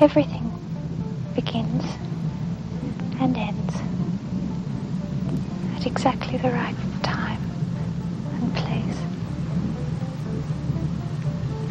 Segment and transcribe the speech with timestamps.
[0.00, 0.50] Everything
[1.34, 1.84] begins
[3.20, 3.74] and ends
[5.76, 7.40] at exactly the right time
[8.32, 8.96] and place.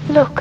[0.09, 0.38] Look.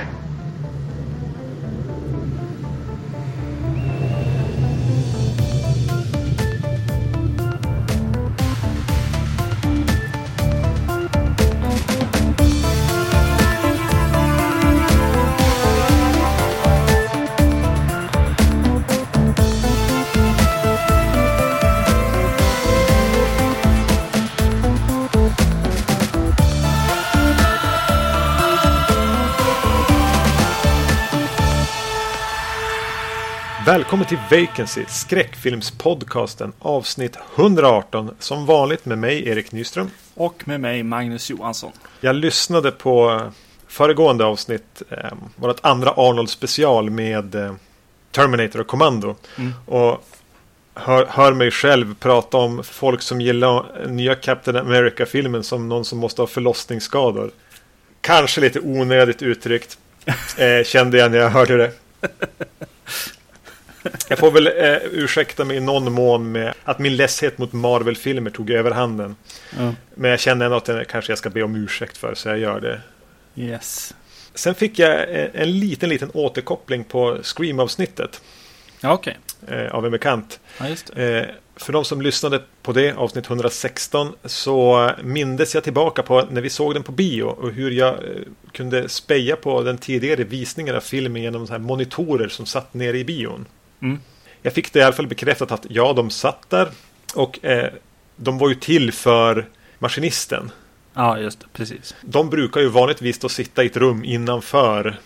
[33.98, 38.14] Välkommen till Vacancy, skräckfilmspodcasten avsnitt 118.
[38.18, 39.90] Som vanligt med mig Erik Nyström.
[40.14, 41.72] Och med mig Magnus Johansson.
[42.00, 43.22] Jag lyssnade på
[43.68, 47.54] föregående avsnitt, eh, vårt andra Arnold special med eh,
[48.10, 49.16] Terminator och Commando.
[49.36, 49.52] Mm.
[49.66, 50.04] Och
[50.74, 55.98] hör, hör, mig själv prata om folk som gillar nya Captain America-filmen som någon som
[55.98, 57.30] måste ha förlossningsskador.
[58.00, 59.78] Kanske lite onödigt uttryckt,
[60.38, 61.72] eh, kände jag när jag hörde det.
[64.08, 68.30] Jag får väl eh, ursäkta mig i någon mån med att min ledshet mot Marvel-filmer
[68.30, 69.16] tog överhanden.
[69.58, 69.76] Mm.
[69.94, 72.38] Men jag känner ändå att det kanske jag ska be om ursäkt för, så jag
[72.38, 72.80] gör det.
[73.42, 73.94] Yes.
[74.34, 78.20] Sen fick jag en liten, liten återkoppling på Scream-avsnittet.
[78.80, 78.94] Ja.
[78.94, 79.14] Okay.
[79.48, 80.40] Eh, av en bekant.
[80.58, 80.90] Ja, just.
[80.90, 81.22] Eh,
[81.56, 86.50] för de som lyssnade på det, avsnitt 116, så mindes jag tillbaka på när vi
[86.50, 88.00] såg den på bio och hur jag eh,
[88.52, 92.98] kunde speja på den tidigare visningen av filmen genom så här monitorer som satt nere
[92.98, 93.46] i bion.
[93.80, 94.00] Mm.
[94.42, 96.68] Jag fick det i alla fall bekräftat att ja, de satt där.
[97.14, 97.72] Och eh,
[98.16, 99.48] de var ju till för
[99.78, 100.50] maskinisten.
[100.94, 101.46] Ja, just det.
[101.52, 101.94] Precis.
[102.00, 104.98] De brukar ju vanligtvis då sitta i ett rum innanför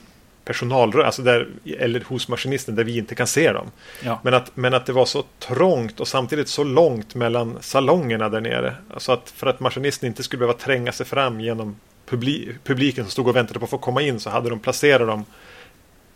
[0.44, 1.48] personalrum, alltså där,
[1.78, 3.70] eller hos maskinisten där vi inte kan se dem.
[4.02, 4.20] Ja.
[4.22, 8.40] Men, att, men att det var så trångt och samtidigt så långt mellan salongerna där
[8.40, 8.74] nere.
[8.94, 11.76] Alltså att för att maskinisten inte skulle behöva tränga sig fram genom
[12.06, 15.08] publi publiken som stod och väntade på att få komma in så hade de placerat
[15.08, 15.24] dem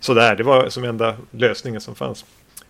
[0.00, 0.36] sådär.
[0.36, 2.24] Det var som enda lösningen som fanns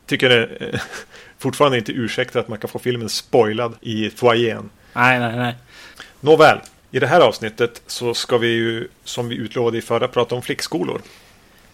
[0.06, 0.81] tycker det eh,
[1.39, 4.71] fortfarande inte ursäktar att man kan få filmen spoilad i foajén.
[4.93, 5.55] Nej, nej, nej.
[6.21, 6.59] Nåväl,
[6.91, 10.43] i det här avsnittet så ska vi ju, som vi utlovade i förra, prata om
[10.43, 11.00] flickskolor.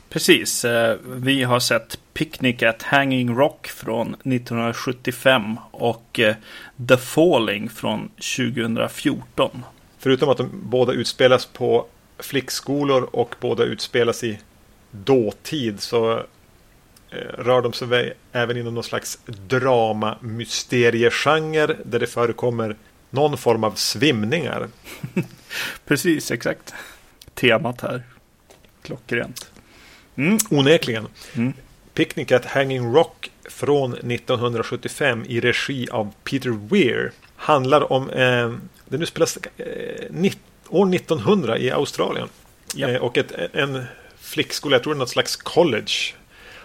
[0.08, 0.64] Precis.
[0.64, 6.34] Eh, vi har sett Picnic at Hanging Rock från 1975 och eh,
[6.88, 9.64] The Falling från 2014.
[9.98, 11.86] Förutom att de båda utspelas på
[12.18, 14.38] flickskolor och båda utspelas i
[14.90, 16.22] dåtid så
[17.38, 22.76] rör de sig även inom någon slags drama mysteriegenre där det förekommer
[23.10, 24.68] någon form av svimningar.
[25.86, 26.74] Precis, exakt.
[27.34, 28.02] Temat här.
[28.82, 29.50] Klockrent.
[30.16, 30.38] Mm.
[30.50, 31.06] Onekligen.
[31.34, 31.52] Mm.
[31.94, 38.52] Picnic at Hanging Rock från 1975 i regi av Peter Weir handlar om eh,
[38.88, 40.32] det nu spelas eh,
[40.68, 42.28] år 1900 i Australien.
[42.74, 42.88] Ja.
[42.88, 43.84] Eh, och ett, en
[44.20, 46.14] flickskola, jag tror det är något slags college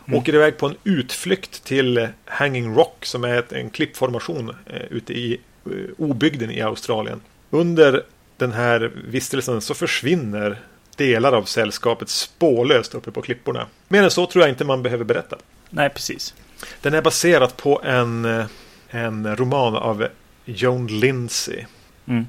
[0.08, 0.20] Mm.
[0.20, 5.14] Åker iväg på en utflykt till Hanging Rock som är ett, en klippformation eh, ute
[5.14, 7.22] i eh, obygden i Australien.
[7.50, 8.04] Under
[8.38, 10.60] den här vistelsen så försvinner
[10.96, 13.68] delar av sällskapet spårlöst uppe på klipporna.
[13.88, 15.38] Mer än så tror jag inte man behöver berätta.
[15.70, 16.34] Nej, precis.
[16.82, 18.46] Den är baserad på en, eh,
[18.90, 20.08] en roman av
[20.46, 21.66] Joan Lindsay.
[22.06, 22.28] Mm.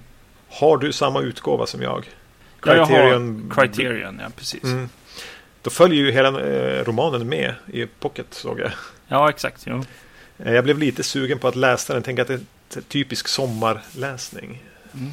[0.48, 2.04] Har du samma utgåva som jag?
[2.60, 4.64] Criterion, ja, jag har Criterion, ja precis.
[4.64, 4.88] Mm.
[5.68, 8.70] Då följer ju hela eh, romanen med i pocket såg jag.
[9.08, 9.64] Ja, exakt.
[9.66, 9.84] Jo.
[10.38, 12.02] Eh, jag blev lite sugen på att läsa den.
[12.02, 14.62] Tänk att det är typisk sommarläsning.
[14.94, 15.10] Mm.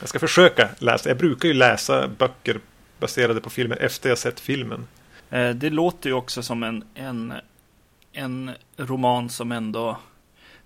[0.00, 1.08] Jag ska försöka läsa.
[1.10, 2.60] Jag brukar ju läsa böcker
[2.98, 4.86] baserade på filmen efter jag sett filmen.
[5.30, 7.32] Eh, det låter ju också som en, en,
[8.12, 9.98] en roman som ändå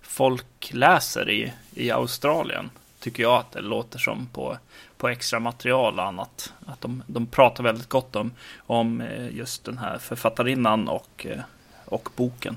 [0.03, 2.71] folk läser i, i Australien.
[3.01, 4.59] Tycker jag att det låter som på
[4.99, 6.53] på extra material och annat.
[6.67, 11.41] Att de, de pratar väldigt gott om, om eh, just den här författarinnan och, eh,
[11.85, 12.57] och boken.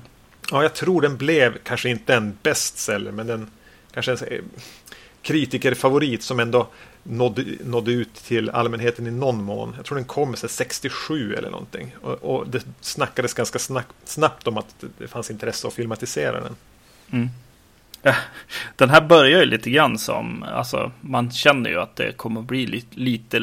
[0.50, 3.50] Ja, jag tror den blev kanske inte en bestseller, men den
[3.92, 4.40] kanske en eh,
[5.22, 6.68] kritikerfavorit som ändå
[7.02, 9.74] nådde, nådde ut till allmänheten i någon mån.
[9.76, 11.96] Jag tror den kom 67 eller någonting.
[12.02, 13.58] Och, och det snackades ganska
[14.04, 16.56] snabbt om att det fanns intresse att filmatisera den.
[17.10, 17.28] Mm.
[18.76, 22.66] Den här börjar ju lite grann som, alltså man känner ju att det kommer bli
[22.66, 23.38] lite, lite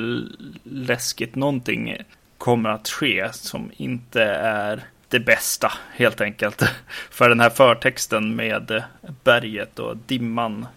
[0.64, 1.36] läskigt.
[1.36, 1.98] Någonting
[2.38, 6.64] kommer att ske som inte är det bästa helt enkelt.
[7.10, 8.84] För den här förtexten med
[9.24, 10.68] berget och dimman.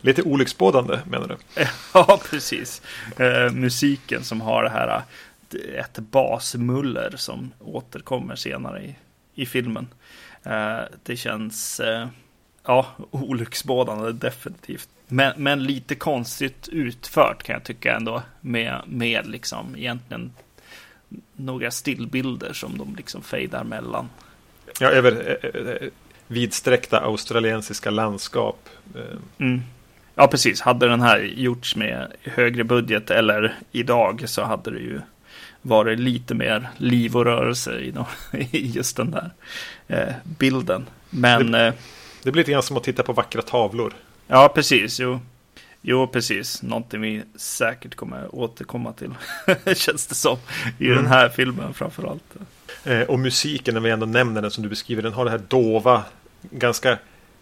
[0.00, 1.36] Lite olycksbådande menar du?
[1.94, 2.82] ja, precis.
[3.16, 5.02] Eh, musiken som har det här
[5.78, 8.96] ett basmuller som återkommer senare i,
[9.34, 9.88] i filmen.
[10.42, 12.08] Eh, det känns eh,
[12.64, 14.88] ja, olycksbådande definitivt.
[15.08, 18.22] Men, men lite konstigt utfört kan jag tycka ändå.
[18.40, 20.32] Med, med liksom egentligen
[21.36, 24.08] några stillbilder som de liksom fejdar mellan.
[24.80, 25.88] Ja, över eh,
[26.26, 28.68] vidsträckta australiensiska landskap.
[29.38, 29.62] Mm.
[30.14, 30.60] Ja, precis.
[30.60, 35.00] Hade den här gjorts med högre budget eller idag så hade det ju
[35.62, 37.94] varit lite mer liv och rörelse i,
[38.50, 39.30] i just den där
[39.88, 40.86] eh, bilden.
[41.10, 41.52] Men...
[41.52, 41.74] Det,
[42.22, 43.94] det, blir lite grann som att titta på vackra tavlor.
[44.26, 45.00] Ja, precis.
[45.00, 45.20] Jo,
[45.80, 46.62] jo precis.
[46.62, 49.14] Någonting vi säkert kommer återkomma till.
[49.76, 50.38] Känns det som.
[50.78, 50.96] I mm.
[50.96, 52.24] den här filmen framförallt.
[52.84, 55.42] Eh, och musiken, när vi ändå nämner den som du beskriver, den har det här
[55.48, 56.04] dova,
[56.42, 56.98] ganska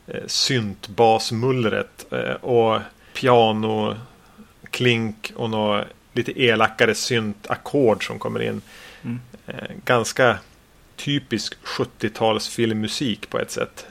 [0.06, 2.80] eh, syntbasmullret eh, och
[3.14, 3.96] piano,
[4.70, 8.60] klink och något lite elakare syntackord som kommer in.
[9.02, 9.20] Mm.
[9.46, 10.38] Eh, ganska
[10.96, 13.86] typisk 70-tals filmmusik på ett sätt.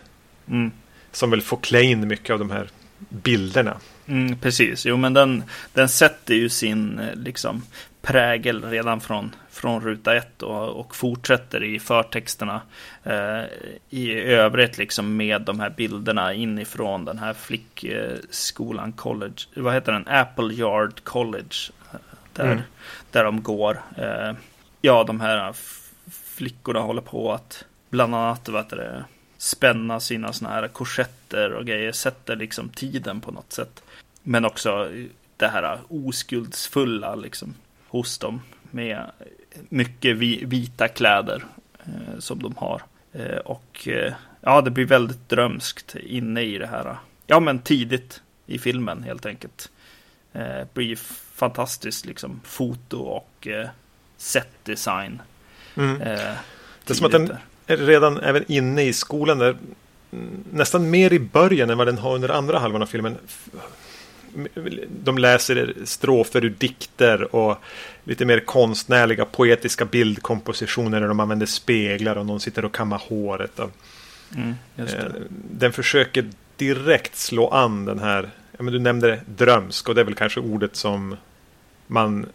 [0.50, 0.72] Mm.
[1.12, 2.70] Som väl får klä in mycket av de här
[3.10, 3.78] bilderna.
[4.08, 7.64] Mm, precis, jo men den, den sätter ju sin eh, liksom,
[8.02, 12.62] prägel redan från, från ruta ett och, och fortsätter i förtexterna
[13.04, 13.44] eh,
[13.90, 19.36] i övrigt liksom med de här bilderna inifrån den här flickskolan college.
[19.56, 20.08] Vad heter den?
[20.08, 21.56] Apple Yard College.
[21.94, 22.00] Eh,
[22.34, 22.62] där, mm.
[23.12, 23.82] där de går.
[23.98, 24.34] Eh,
[24.82, 25.54] ja, de här
[26.12, 29.06] flickorna håller på att bland annat vad heter det,
[29.38, 31.92] spänna sina såna här korsetter och grejer.
[31.92, 33.84] Sätter liksom tiden på något sätt.
[34.24, 34.92] Men också
[35.38, 37.56] det här oskuldsfulla liksom
[37.88, 38.42] hos dem
[38.72, 39.12] med
[39.69, 41.44] mycket vita kläder
[41.86, 42.81] eh, som de har.
[43.13, 46.98] Eh, och eh, ja, det blir väldigt drömskt inne i det här.
[47.28, 49.72] Ja, men tidigt i filmen helt enkelt.
[50.33, 50.95] Eh, blir
[51.36, 53.69] fantastiskt liksom foto och eh,
[54.18, 55.22] setdesign.
[55.75, 56.01] Mm.
[56.01, 56.33] Eh,
[56.86, 57.38] det är som att den
[57.68, 59.58] redan även inne i skolan där
[60.52, 63.18] nästan mer i början än vad den har under andra halvan av filmen
[65.04, 67.58] de läser strofer ur dikter och
[68.04, 73.60] lite mer konstnärliga poetiska bildkompositioner där de använder speglar och någon sitter och kammar håret.
[74.36, 74.86] Mm, eh,
[75.52, 80.06] den försöker direkt slå an den här, ja, men du nämnde drömsk och det är
[80.06, 81.16] väl kanske ordet som
[81.88, 82.25] man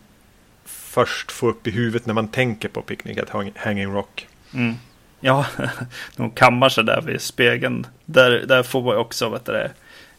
[0.64, 4.29] först får upp i huvudet när man tänker på Picnic at Hanging Rock.
[4.55, 4.75] Mm.
[5.24, 5.46] Ja,
[6.16, 7.86] de kammar sig där vid spegeln.
[8.04, 9.69] Där, där får man också vet du,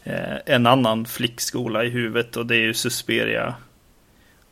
[0.03, 3.55] eh, en annan flickskola i huvudet och det är ju Susperia.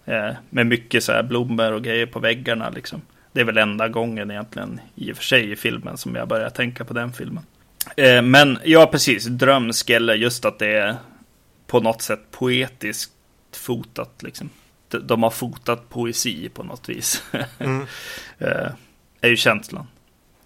[0.06, 3.02] Eh, med mycket så här blommor och grejer på väggarna liksom.
[3.32, 6.50] Det är väl enda gången egentligen i och för sig i filmen som jag börjar
[6.50, 7.44] tänka på den filmen.
[7.98, 9.26] Eh, men ja, precis.
[9.26, 10.96] Drömsk eller just att det är
[11.68, 13.12] på något sätt poetiskt
[13.54, 14.50] fotat liksom.
[14.90, 17.24] De har fotat poesi på något vis.
[17.60, 17.86] Mm.
[19.22, 19.88] Är ju känslan.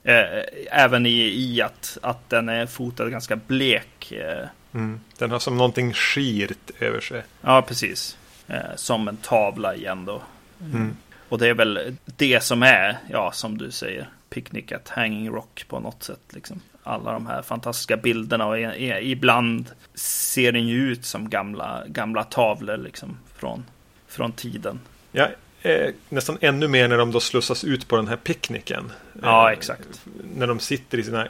[0.05, 4.11] Eh, även i, i att, att den är fotad ganska blek.
[4.11, 4.99] Eh, Mm.
[5.17, 7.23] Den har som någonting skirt över sig.
[7.41, 8.17] Ja, precis.
[8.47, 10.21] Eh, som en tavla igen då.
[10.61, 10.97] Mm.
[11.29, 15.65] Och det är väl det som är, ja, som du säger, Picnic at Hanging Rock
[15.67, 16.21] på något sätt.
[16.29, 16.61] Liksom.
[16.83, 18.59] Alla de här fantastiska bilderna och
[19.01, 23.65] ibland ser den ju ut som gamla, gamla tavlor liksom från,
[24.07, 24.79] från tiden.
[25.12, 25.29] Ja,
[25.65, 28.91] eh, nästan ännu mer när de då slussas ut på den här picknicken.
[29.22, 29.81] Ja, exakt.
[29.81, 31.27] Eh, när de sitter i sina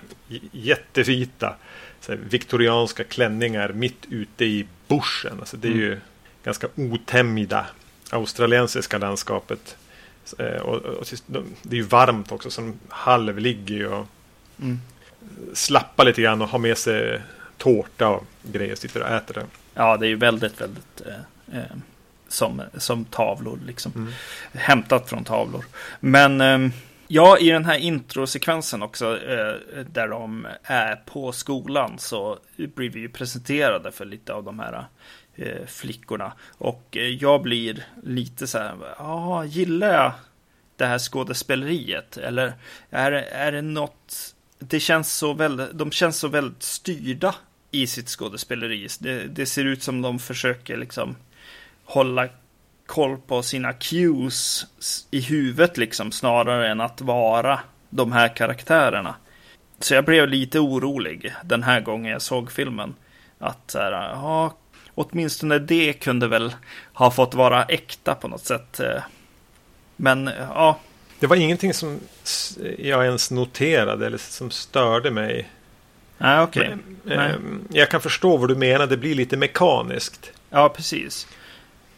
[0.51, 1.55] jättevita
[2.07, 5.39] här, viktorianska klänningar mitt ute i bushen.
[5.39, 5.83] Alltså det är mm.
[5.83, 5.99] ju
[6.43, 7.65] ganska otämjda
[8.09, 9.77] australiensiska landskapet.
[10.37, 11.07] Eh, och, och,
[11.61, 14.07] det är ju varmt också så de halvligger och
[14.61, 14.79] mm.
[15.53, 17.21] slappar lite grann och har med sig
[17.57, 18.75] tårta och grejer.
[18.75, 19.45] Sitter och äter det.
[19.73, 21.77] Ja, det är ju väldigt, väldigt eh, eh,
[22.27, 23.91] som, som tavlor liksom.
[23.95, 24.11] Mm.
[24.53, 25.65] Hämtat från tavlor.
[25.99, 26.69] Men eh,
[27.07, 32.99] Ja, i den här introsekvensen också, eh, där de är på skolan, så blir vi
[32.99, 34.85] ju presenterade för lite av de här
[35.35, 36.33] eh, flickorna.
[36.57, 40.11] Och eh, jag blir lite så här, ja, gillar jag
[40.75, 42.17] det här skådespeleriet?
[42.17, 42.53] Eller
[42.89, 47.35] är, är det något, det känns så väldigt, de känns så väldigt styrda
[47.71, 48.87] i sitt skådespeleri.
[48.99, 51.15] Det, det ser ut som de försöker liksom
[51.85, 52.27] hålla
[52.85, 54.65] koll på sina cues
[55.11, 59.15] i huvudet liksom snarare än att vara de här karaktärerna.
[59.79, 62.95] Så jag blev lite orolig den här gången jag såg filmen.
[63.39, 64.53] Att så här, ja,
[64.95, 66.55] åtminstone det kunde väl
[66.93, 68.81] ha fått vara äkta på något sätt.
[69.95, 70.79] Men ja.
[71.19, 71.99] Det var ingenting som
[72.77, 75.49] jag ens noterade eller som störde mig.
[76.17, 76.77] Nej, okej.
[77.03, 77.17] Okay.
[77.17, 77.35] Eh,
[77.69, 78.87] jag kan förstå vad du menar.
[78.87, 80.31] Det blir lite mekaniskt.
[80.49, 81.27] Ja, precis.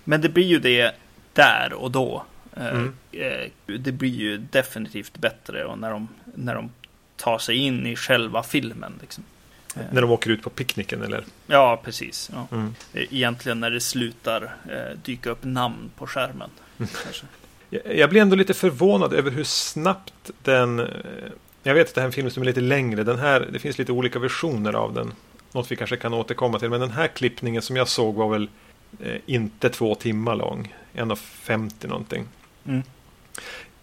[0.10, 0.92] Men det blir ju det
[1.34, 2.24] där och då.
[2.58, 2.94] Eh, mm.
[3.12, 3.50] Eh,
[3.80, 6.70] det blir ju definitivt bättre och när de, när de
[7.18, 8.94] ta sig in i själva filmen.
[9.02, 9.24] Liksom.
[9.76, 11.26] Eh, När de åker ut på picknicken eller?
[11.48, 12.32] Ja, precis.
[12.34, 12.48] Ja.
[12.52, 12.76] Mm.
[12.94, 14.56] Egentligen när det slutar
[15.04, 16.50] dyka upp namn på skärmen.
[16.78, 17.26] kanske.
[17.96, 20.88] Jag blir ändå lite förvånad över hur snabbt den...
[21.64, 23.04] Jag vet att det här är en film som är lite längre.
[23.04, 25.14] Den här, det finns lite olika versioner av den.
[25.52, 26.70] Något vi kanske kan återkomma till.
[26.70, 28.50] Men den här klippningen som jag såg var väl
[29.00, 30.76] eh, inte två timmar lång.
[30.94, 32.26] 1.50 någonting.
[32.66, 32.84] Mm.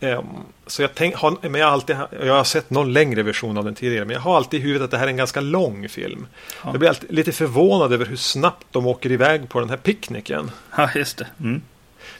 [0.00, 0.26] Ehm,
[0.66, 3.64] så jag, tänk, har, men jag, har alltid, jag har sett någon längre version av
[3.64, 4.04] den tidigare.
[4.04, 6.26] Men jag har alltid i huvudet att det här är en ganska lång film.
[6.62, 6.70] Ja.
[6.70, 10.50] Jag blir alltid lite förvånad över hur snabbt de åker iväg på den här picknicken.
[10.76, 11.26] Ja, just det.
[11.40, 11.62] Mm.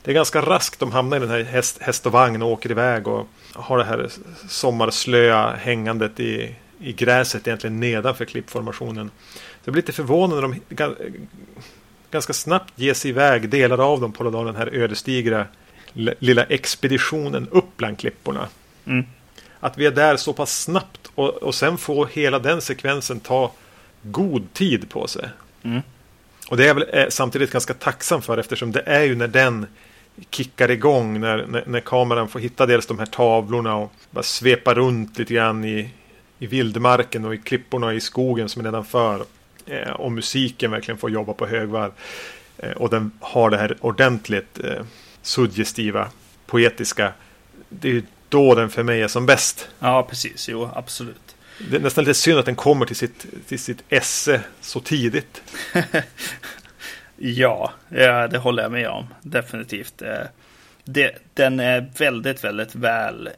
[0.02, 2.70] Det är ganska raskt de hamnar i den här häst, häst och vagn och åker
[2.70, 4.08] iväg och har det här
[4.48, 9.10] sommarslöa hängandet i, i gräset egentligen nedanför klippformationen.
[9.34, 10.54] Så jag blir lite förvånad när de
[12.14, 15.46] ganska snabbt ger sig iväg, delar av dem på den här ödesdigra
[16.18, 18.48] lilla expeditionen upp bland klipporna.
[18.84, 19.04] Mm.
[19.60, 23.52] Att vi är där så pass snabbt och, och sen får hela den sekvensen ta
[24.02, 25.28] god tid på sig.
[25.62, 25.80] Mm.
[26.48, 29.28] Och det är jag väl eh, samtidigt ganska tacksam för eftersom det är ju när
[29.28, 29.66] den
[30.30, 34.74] kickar igång när, när, när kameran får hitta dels de här tavlorna och bara svepa
[34.74, 35.90] runt lite grann i,
[36.38, 39.24] i vildmarken och i klipporna och i skogen som är nedanför.
[39.66, 41.92] Eh, och musiken verkligen får jobba på högvarv.
[42.58, 44.84] Eh, och den har det här ordentligt eh,
[45.22, 46.08] suggestiva,
[46.46, 47.12] poetiska.
[47.68, 49.68] Det är då den för mig är som bäst.
[49.78, 50.48] Ja, precis.
[50.48, 51.36] Jo, absolut.
[51.70, 55.42] Det är nästan lite synd att den kommer till sitt, till sitt esse så tidigt.
[57.16, 57.72] Ja,
[58.30, 59.06] det håller jag med om.
[59.22, 60.02] Definitivt.
[60.84, 63.28] Det, den är väldigt, väldigt väl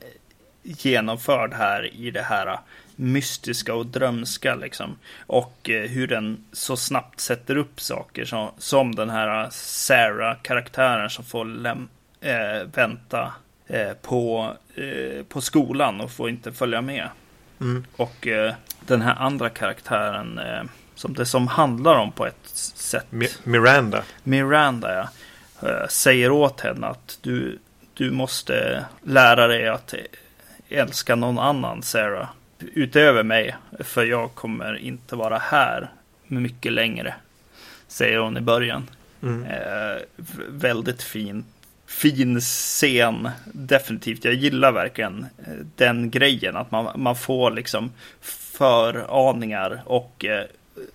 [0.62, 2.58] genomförd här i det här
[2.96, 4.98] mystiska och drömska liksom.
[5.26, 11.24] Och eh, hur den så snabbt sätter upp saker som, som den här Sarah-karaktären som
[11.24, 11.88] får läm-
[12.20, 13.32] eh, vänta
[13.66, 17.08] eh, på, eh, på skolan och får inte följa med.
[17.60, 17.84] Mm.
[17.96, 18.54] Och eh,
[18.86, 20.40] den här andra karaktären
[20.94, 23.06] som det som handlar om på ett sätt.
[23.10, 24.02] Mi- Miranda.
[24.22, 25.08] Miranda
[25.60, 27.58] ja, säger åt henne att du,
[27.94, 29.94] du måste lära dig att
[30.68, 32.28] älska någon annan Sarah.
[32.58, 33.56] Utöver mig.
[33.80, 35.90] För jag kommer inte vara här
[36.26, 37.14] mycket längre.
[37.88, 38.90] Säger hon i början.
[39.22, 39.44] Mm.
[39.44, 40.02] Eh,
[40.48, 41.44] väldigt fin,
[41.86, 43.30] fin scen.
[43.44, 44.24] Definitivt.
[44.24, 46.56] Jag gillar verkligen eh, den grejen.
[46.56, 50.44] Att man, man får liksom föraningar och, eh,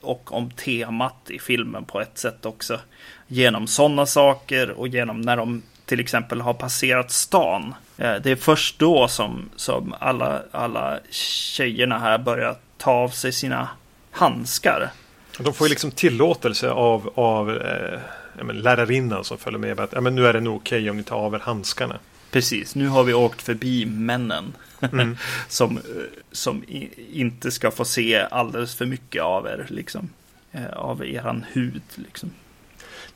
[0.01, 2.80] och om temat i filmen på ett sätt också.
[3.27, 7.74] Genom sådana saker och genom när de till exempel har passerat stan.
[8.01, 13.31] Eh, Det är först då som, som alla, alla tjejerna här börjar ta av sig
[13.31, 13.70] sina
[14.12, 14.91] handskar.
[15.38, 18.00] De får ju liksom tillåtelse av, av eh,
[18.43, 19.79] men lärarinnan som följer med.
[19.79, 22.00] Att ja, men nu är det nog okej om ni tar av er handskarna.
[22.31, 24.53] Precis, nu har vi åkt förbi männen.
[24.91, 25.17] Mm.
[25.48, 25.84] som eh,
[26.31, 29.65] som i, inte ska få se alldeles för mycket av er.
[29.70, 30.10] Liksom.
[30.51, 31.81] Eh, Av eran hud.
[31.96, 32.31] Liksom.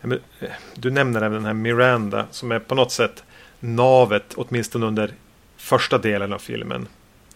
[0.02, 3.24] Eh, du nämner även den här Miranda som är på något sätt
[3.66, 5.14] navet åtminstone under
[5.58, 6.88] första delen av filmen.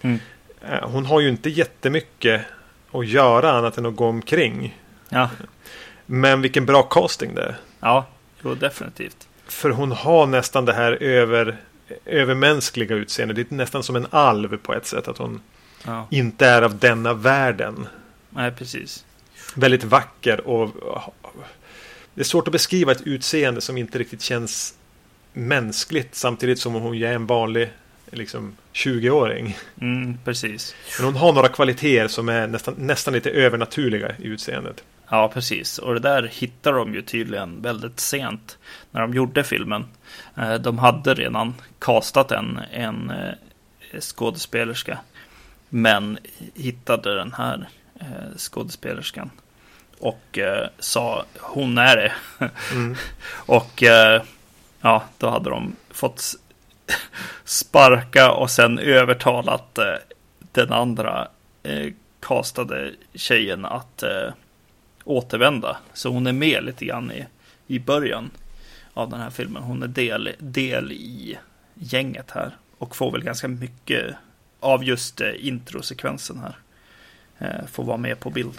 [0.01, 0.19] Mm.
[0.69, 2.41] Eh, Hon har ju inte jättemycket
[2.91, 4.77] att göra annat än att gå omkring.
[5.09, 5.29] Ja,
[6.05, 7.55] Men vilken bra casting det är.
[7.79, 8.05] ja
[8.43, 9.27] jo, definitivt.
[9.47, 11.57] För hon har nästan det här över,
[12.05, 13.35] övermänskliga utseendet.
[13.35, 15.07] Det är nästan som en alv på ett sätt.
[15.07, 15.41] Att hon
[15.85, 17.87] Ja, inte är av denna världen.
[18.29, 19.05] nej, precis.
[19.55, 20.69] Väldigt vacker och
[22.13, 24.73] det är svårt att beskriva ett utseende som inte riktigt känns
[25.47, 27.69] mänskligt samtidigt som hon är en vanlig
[28.11, 29.57] liksom 20-åring.
[29.81, 30.75] Mm, precis.
[30.97, 34.83] Men hon har några kvaliteter som är nästan, nästan lite övernaturliga i utseendet.
[35.09, 35.77] Ja, precis.
[35.77, 38.57] Och det där hittar de ju tydligen väldigt sent
[38.91, 39.85] när de gjorde filmen.
[40.37, 44.99] Eh, De hade redan castat en, en eh, skådespelerska.
[45.69, 46.17] Men
[46.55, 47.69] hittade den här
[47.99, 49.29] eh, skådespelerskan.
[49.99, 50.39] Och
[50.79, 52.13] sa hon är det.
[52.71, 52.95] Mm.
[53.45, 53.83] Och
[54.81, 56.35] ja, då hade de fått
[57.43, 59.95] sparka och sen övertalat eh,
[60.51, 61.27] den andra
[61.63, 64.33] eh, castade tjejen att eh,
[65.03, 65.77] återvända.
[65.93, 67.25] Så hon är med lite grann i,
[67.67, 68.31] i början
[68.93, 69.63] av den här filmen.
[69.63, 71.37] Hon är del, del i
[71.73, 74.15] gänget här och får väl ganska mycket
[74.59, 76.57] av just eh, introsekvensen här.
[77.37, 78.53] Eh, får vara med på bild.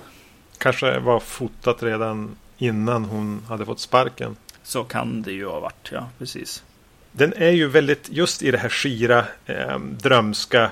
[0.58, 4.36] Kanske var fotat redan innan hon hade fått sparken.
[4.70, 6.64] Så kan det ju ha varit, ja precis.
[7.12, 10.70] Den är ju väldigt just i det här skira, eh, drömska,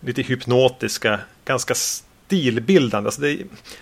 [0.00, 3.08] lite hypnotiska, ganska stilbildande.
[3.08, 3.38] Alltså det,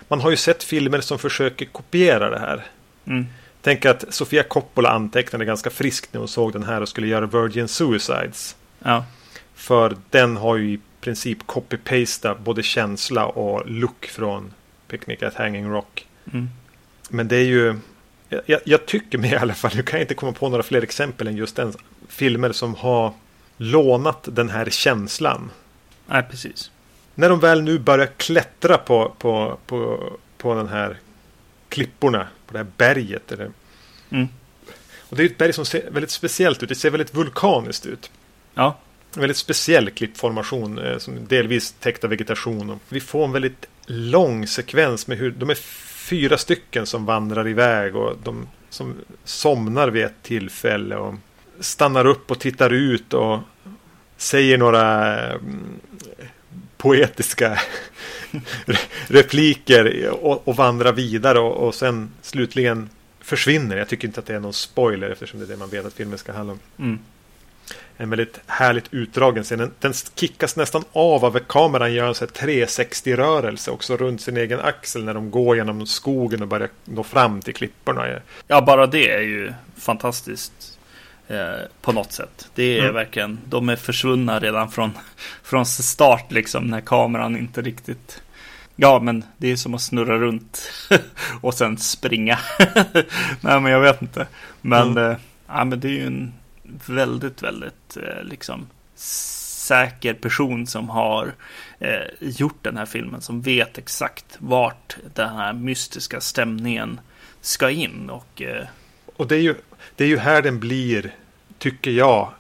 [0.09, 2.67] man har ju sett filmer som försöker kopiera det här.
[3.05, 3.27] Mm.
[3.63, 7.27] Tänk att Sofia Coppola antecknade ganska friskt när hon såg den här och skulle göra
[7.27, 8.57] Virgin Suicides.
[8.79, 9.05] Ja,
[9.55, 14.53] För den har ju i princip copy-pasta både känsla och look från
[14.89, 16.07] Picnic at Hanging Rock.
[16.33, 16.49] Mm.
[17.09, 17.79] Men det är ju,
[18.47, 20.83] jag, jag tycker mig i alla fall, nu kan jag inte komma på några fler
[20.83, 21.73] exempel än just den
[22.09, 23.13] filmer som har
[23.57, 25.51] lånat den här känslan.
[26.07, 26.71] Nej, precis.
[27.15, 30.97] När de väl nu börjar klättra på, på, på, på den här
[31.69, 33.33] klipporna, på det här berget.
[33.33, 33.51] Eller,
[34.11, 34.29] Mm.
[35.09, 38.11] och det är ett berg som ser väldigt speciellt ut, det ser väldigt vulkaniskt ut.
[38.55, 38.79] Ja,
[39.15, 42.71] En väldigt speciell klippformation eh, som delvis täckt av vegetation.
[42.71, 45.59] Och vi får en väldigt lång sekvens med hur de är
[46.07, 48.95] fyra stycken som vandrar iväg och de som
[49.25, 51.15] somnar vid ett tillfälle och
[51.61, 53.39] stannar upp och tittar ut och
[54.17, 55.81] säger några mm,
[56.77, 57.61] poetiska
[59.07, 62.89] repliker och, och vandrar vidare och, och sen slutligen
[63.21, 63.77] försvinner.
[63.77, 65.95] Jag tycker inte att det är någon spoiler eftersom det är det man vet att
[65.95, 66.99] filmen ska handla om mm
[67.97, 69.59] en väldigt härligt utdragen scen.
[69.59, 74.37] Den, den kickas nästan av av kameran gör en sån här 360-rörelse också runt sin
[74.37, 78.07] egen axel när de går genom skogen och börjar nå fram till klipporna.
[78.49, 80.79] ja, bara det är ju fantastiskt
[81.29, 81.37] eh,
[81.81, 82.49] på något sätt.
[82.55, 82.95] Det är Mm.
[82.95, 84.91] verkligen, de är försvunna redan från,
[85.43, 88.23] från start liksom när kameran inte riktigt
[88.79, 90.73] Ja, men det är som att snurra runt
[91.41, 92.39] och sen springa.
[93.41, 94.27] Nej, men jag vet inte.
[94.61, 95.11] Men, Mm.
[95.11, 95.17] eh,
[95.49, 96.33] ja, men det är ju en
[96.87, 101.35] väldigt, väldigt eh, liksom säker person som har
[101.79, 103.21] eh, gjort den här filmen.
[103.21, 107.01] Som vet exakt vart den här mystiska stämningen
[107.41, 108.11] ska in.
[108.11, 108.65] Och eh,
[109.17, 109.55] Och det är, ju,
[109.97, 111.15] det är ju här den blir,
[111.59, 112.31] tycker jag,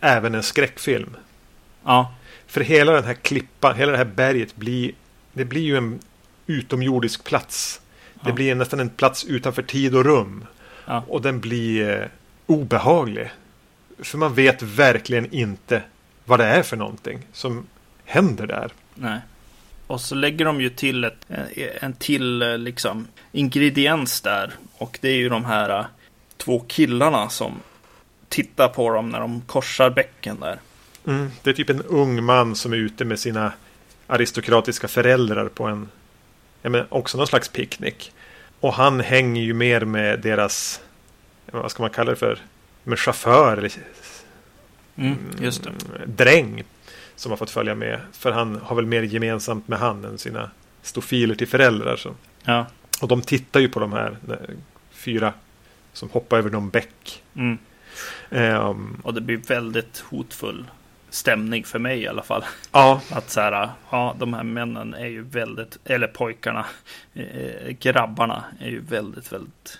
[0.00, 1.16] även en skräckfilm.
[1.84, 2.14] ja,
[2.46, 4.92] För hela den här klippan, hela det här berget blir,
[5.32, 5.98] det blir ju en
[6.46, 7.80] utomjordisk plats.
[8.14, 8.34] Det Ja.
[8.34, 10.44] blir nästan en plats utanför tid och rum.
[10.86, 11.04] Ja.
[11.08, 12.06] Och den blir eh,
[12.46, 13.30] obehaglig.
[14.02, 15.82] För man vet verkligen inte
[16.24, 17.66] vad det är för någonting som
[18.04, 18.70] händer där.
[18.94, 19.20] nej.
[19.86, 21.26] Och så lägger de ju till ett,
[21.80, 24.52] en till liksom ingrediens där.
[24.72, 25.86] Och det är ju de här eh,
[26.36, 27.60] två killarna som
[28.28, 30.58] tittar på dem när de korsar bäcken där.
[31.06, 33.52] Mm, det är typ en ung man som är ute med sina
[34.06, 35.88] aristokratiska föräldrar på en
[36.62, 38.12] ja, men också någon slags picknick.
[38.60, 40.80] Och han hänger ju mer med deras,
[41.50, 42.38] vad ska man kalla det för,
[42.90, 43.72] med chaufför eller
[44.96, 45.52] Mm, mm,
[46.06, 46.62] dräng
[47.16, 48.00] som har fått följa med.
[48.12, 50.50] För han har väl mer gemensamt med han än sina
[50.82, 51.96] stofiler till föräldrar.
[51.96, 52.14] Så.
[52.44, 52.66] Ja.
[53.02, 54.36] Och de tittar ju på de här eh,
[54.90, 55.32] fyra
[55.92, 57.22] som hoppar över någon bäck.
[57.34, 57.58] Mm.
[58.30, 60.64] Ehm, Och det blir väldigt hotfull
[61.10, 62.44] stämning för mig i alla fall.
[62.72, 66.66] ja, Att så här, ja, de här männen är ju väldigt, eller pojkarna,
[67.14, 69.78] eh, grabbarna är ju väldigt, väldigt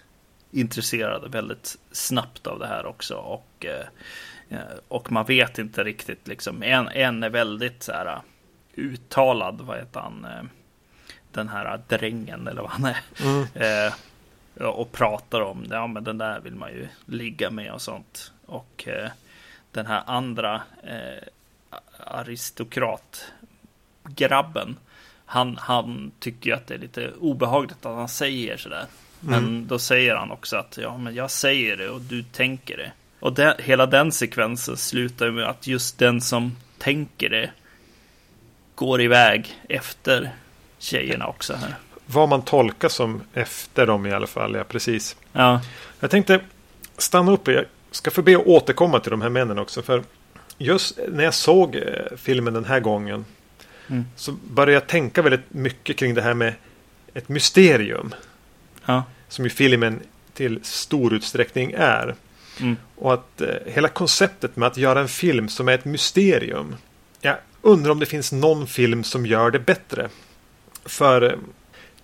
[0.50, 3.14] intresserade väldigt snabbt av det här också.
[3.14, 3.86] Och, eh,
[4.48, 6.62] eh, och man vet inte riktigt liksom.
[6.62, 8.20] En, en är väldigt så här
[8.74, 10.24] uttalad, vad heter han?
[10.24, 10.42] Eh,
[11.32, 13.00] den här drängen eller vad han är.
[13.22, 13.92] mm, Eh,
[14.66, 18.32] och pratar om ja men den där vill man ju ligga med och sånt.
[18.46, 19.10] Och eh,
[19.72, 21.22] den här andra eh,
[21.98, 24.76] aristokratgrabben.
[25.24, 28.86] Han, han tycker ju att det är lite obehagligt att han säger sådär.
[29.20, 29.66] Men Mm.
[29.66, 32.92] då säger han också att ja men jag säger det och du tänker det.
[33.20, 37.50] Och det, hela den sekvensen slutar med att just den som tänker det
[38.74, 40.30] går iväg efter
[40.78, 41.74] tjejerna också här.
[42.06, 44.54] vad man tolkar som efter dem i alla fall.
[44.54, 45.16] Ja, precis.
[45.32, 45.60] Ja,
[46.00, 46.40] Jag tänkte
[46.98, 47.48] stanna upp.
[47.48, 49.82] Jag ska förbe att återkomma till de här männen också.
[49.82, 50.02] För
[50.58, 51.82] just när jag såg eh,
[52.16, 53.24] filmen den här gången.
[53.88, 54.04] Mm.
[54.16, 56.54] Så började jag tänka väldigt mycket kring det här med
[57.14, 58.14] ett mysterium.
[58.84, 59.04] Ja.
[59.28, 60.00] Som ju filmen
[60.34, 62.14] till stor utsträckning är.
[62.60, 62.76] Mm.
[62.96, 66.76] Och att eh, hela konceptet med att göra en film som är ett mysterium.
[67.20, 70.08] Jag undrar om det finns någon film som gör det bättre.
[70.84, 71.38] För eh,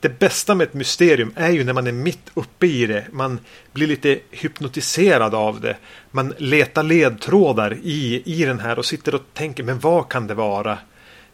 [0.01, 3.07] det bästa med ett mysterium är ju när man är mitt uppe i det.
[3.11, 3.39] Man
[3.73, 5.77] blir lite hypnotiserad av det.
[6.11, 10.35] Man letar ledtrådar i, i den här och sitter och tänker men vad kan det
[10.35, 10.79] vara?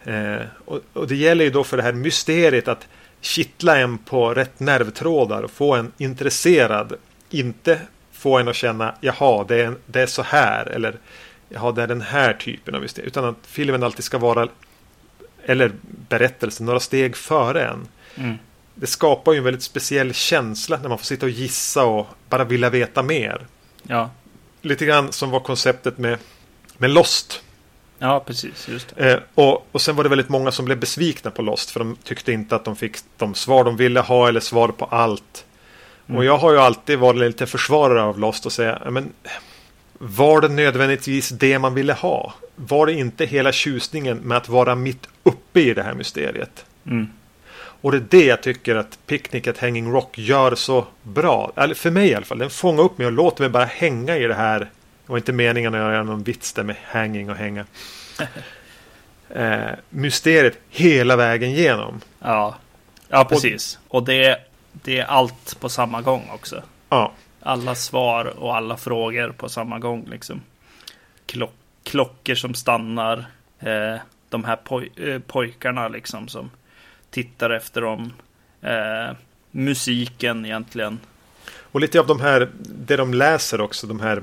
[0.05, 2.89] Eh, och, och det gäller ju då för det här mysteriet att
[3.23, 6.93] kittla en på rätt nervtrådar och få en intresserad.
[7.31, 7.81] Inte
[8.13, 10.99] få en att känna jaha det är, det är så här eller
[11.49, 13.09] jaha det är den här typen av mysterium.
[13.09, 14.49] Utan att filmen alltid ska vara
[15.47, 15.73] eller
[16.09, 17.89] berättelsen några steg före en.
[18.15, 18.39] Mm.
[18.75, 22.45] Det skapar ju en väldigt speciell känsla när man får sitta och gissa och bara
[22.45, 23.47] vilja veta mer.
[23.83, 24.11] Ja.
[24.63, 26.19] Lite grann som var konceptet med,
[26.79, 27.43] med Lost.
[28.03, 28.69] Ja, precis.
[28.69, 28.95] Just.
[28.97, 31.97] Eh, och, och sen var det väldigt många som blev besvikna på Lost för de
[32.05, 35.45] tyckte inte att de fick de svar de ville ha eller svar på allt.
[36.07, 36.19] Mm.
[36.19, 39.13] Och jag har ju alltid varit lite försvarare av Lost och säga "Ja, men
[39.99, 42.35] var det nödvändigtvis det man ville ha?
[42.57, 46.65] Var det inte hela tjusningen med att vara mitt uppe i det här mysteriet?
[46.87, 47.09] Mm.
[47.55, 51.53] Och det är det jag tycker att Picnic at Hanging Rock gör så bra.
[51.57, 52.39] Eller för mig i alla fall.
[52.39, 54.71] Den fångar upp mig och låter mig bara hänga i det här.
[55.13, 57.67] Var inte meningen att göra någon vits där med hanging och hänga.
[59.29, 62.01] eh, mysteriet hela vägen igenom.
[62.19, 62.57] Ja,
[63.09, 63.79] ja precis.
[63.89, 64.39] Och det,
[64.73, 66.63] det är allt på samma gång också.
[66.89, 70.41] Ja, Alla svar och alla frågor på samma gång liksom.
[71.27, 73.25] Klock, klockor som stannar.
[73.61, 73.97] Eh,
[74.29, 76.51] de här poj, eh, pojkarna liksom som
[77.11, 78.13] tittar efter dem.
[78.63, 79.17] Eh,
[79.51, 81.01] musiken egentligen.
[81.73, 84.23] och lite av de här, det de läser också, de här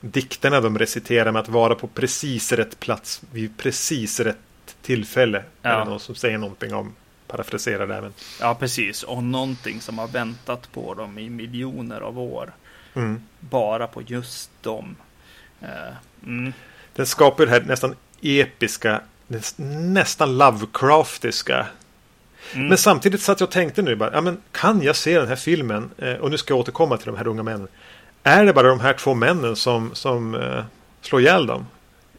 [0.00, 4.36] dikterna de reciterar med att vara på precis rätt plats vid precis rätt
[4.82, 5.44] tillfälle.
[5.62, 5.70] Ja.
[5.70, 6.94] Är det någon som säger någonting om,
[7.26, 8.12] parafraserar det även.
[8.40, 9.02] Ja, precis.
[9.02, 12.52] Och någonting som har väntat på dem i miljoner av år.
[12.94, 13.22] Mm.
[13.40, 14.96] Bara på just dem.
[15.60, 16.52] Eh, mm.
[16.94, 19.60] Den skapar det här nästan episka, näs-
[19.92, 21.66] nästan Lovecraftiska.
[22.54, 22.68] Mm.
[22.68, 25.36] Men samtidigt satt jag och tänkte nu bara, ja, men kan jag se den här
[25.36, 25.90] filmen?
[25.98, 27.68] Eh, och nu ska jag återkomma till de här unga männen.
[28.22, 30.64] Är det bara de här två männen som, som eh,
[31.00, 31.66] slår ihjäl dem?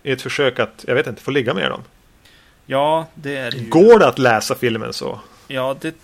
[0.04, 1.82] I ett försök att, jag vet inte, få ligga med dem.
[2.66, 3.70] Ja, det är det ju.
[3.70, 5.20] Går det att läsa filmen så?
[5.48, 5.96] Ja, det,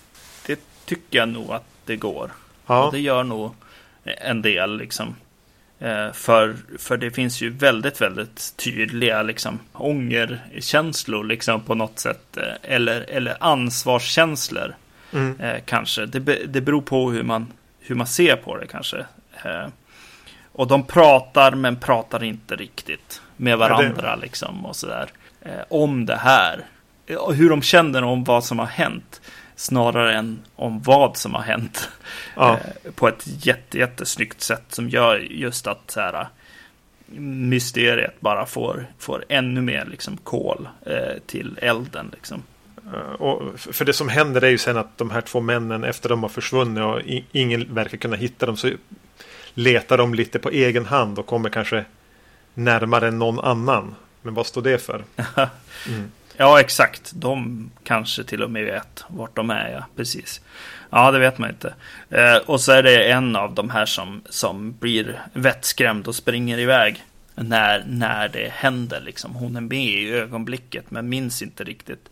[0.46, 2.32] det tycker jag nog att det går.
[2.66, 3.56] Ja, Och det gör nog
[4.04, 5.16] en del liksom.
[5.80, 12.38] Eh, för, för det finns ju väldigt, väldigt tydliga liksom, ångerkänslor liksom, på något sätt.
[12.38, 14.76] Eh, eller, eller ansvarskänslor
[15.14, 15.40] mm.
[15.40, 16.06] eh, kanske.
[16.06, 17.48] Det, det beror på hur man,
[17.80, 19.06] hur man ser på det kanske.
[20.56, 25.10] Och de pratar men pratar inte riktigt med varandra liksom och sådär.
[25.42, 26.66] Eh, om det här.
[27.20, 29.22] Och hur de känner om vad som har hänt.
[29.56, 31.90] Snarare än om vad som har hänt.
[32.36, 32.54] ja.
[32.54, 36.28] Eh, på ett jätte, jättesnyggt sätt som gör just att så här,
[37.20, 42.10] mysteriet bara får, får ännu mer liksom, kol eh, till elden.
[42.14, 42.44] Liksom.
[42.94, 46.10] Eh, Och för det som händer är ju sen att de här två männen efter
[46.10, 48.72] de har försvunnit och ingen verkar kunna hitta dem så
[49.56, 51.86] letar de lite på egen hand och kommer kanske
[52.54, 53.96] närmare någon annan.
[54.22, 55.04] Men vad står det för?
[55.88, 56.12] Mm.
[56.38, 57.12] Ja, exakt.
[57.16, 59.86] De kanske till och med vet vart de är, ja.
[59.96, 60.42] Precis.
[60.90, 61.74] Ja, det vet man inte.
[62.10, 66.60] Eh, och så är det en av de här som, som blir vettskrämd och springer
[66.60, 67.04] iväg.
[67.36, 69.36] När, när det händer liksom.
[69.36, 72.10] Hon är med i ögonblicket men minns inte riktigt.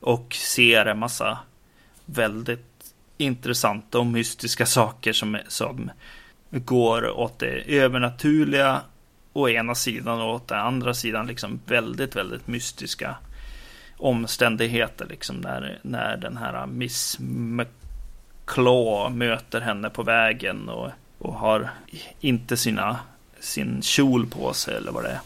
[0.00, 1.38] Och ser en massa
[2.04, 5.90] väldigt intressanta och mystiska saker som, som
[6.50, 8.80] går åt det övernaturliga
[9.32, 13.16] å ena sidan och åt den andra sidan liksom väldigt, väldigt mystiska
[13.96, 21.70] omständigheter liksom när, när den här Miss McClaw möter henne på vägen och, och har
[22.20, 22.98] inte sina,
[23.40, 25.20] sin kjol på sig eller vad det är.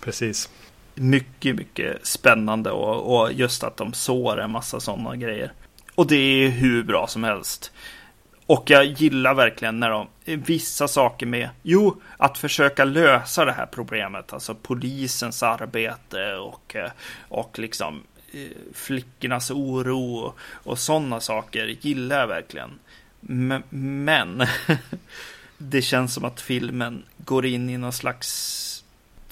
[0.00, 0.50] Precis.
[0.94, 5.52] Mycket, mycket spännande och, och just att de sår en massa sådana grejer.
[5.94, 7.72] Och det är hur bra som helst.
[8.46, 13.66] Och jag gillar verkligen när de, vissa saker med, jo, att försöka lösa det här
[13.66, 16.76] problemet, alltså polisens arbete och,
[17.28, 18.40] och liksom eh,
[18.74, 22.70] flickornas oro och, och sådana saker gillar jag verkligen.
[23.28, 24.46] M- Men
[25.58, 28.62] det känns som att filmen går in i någon slags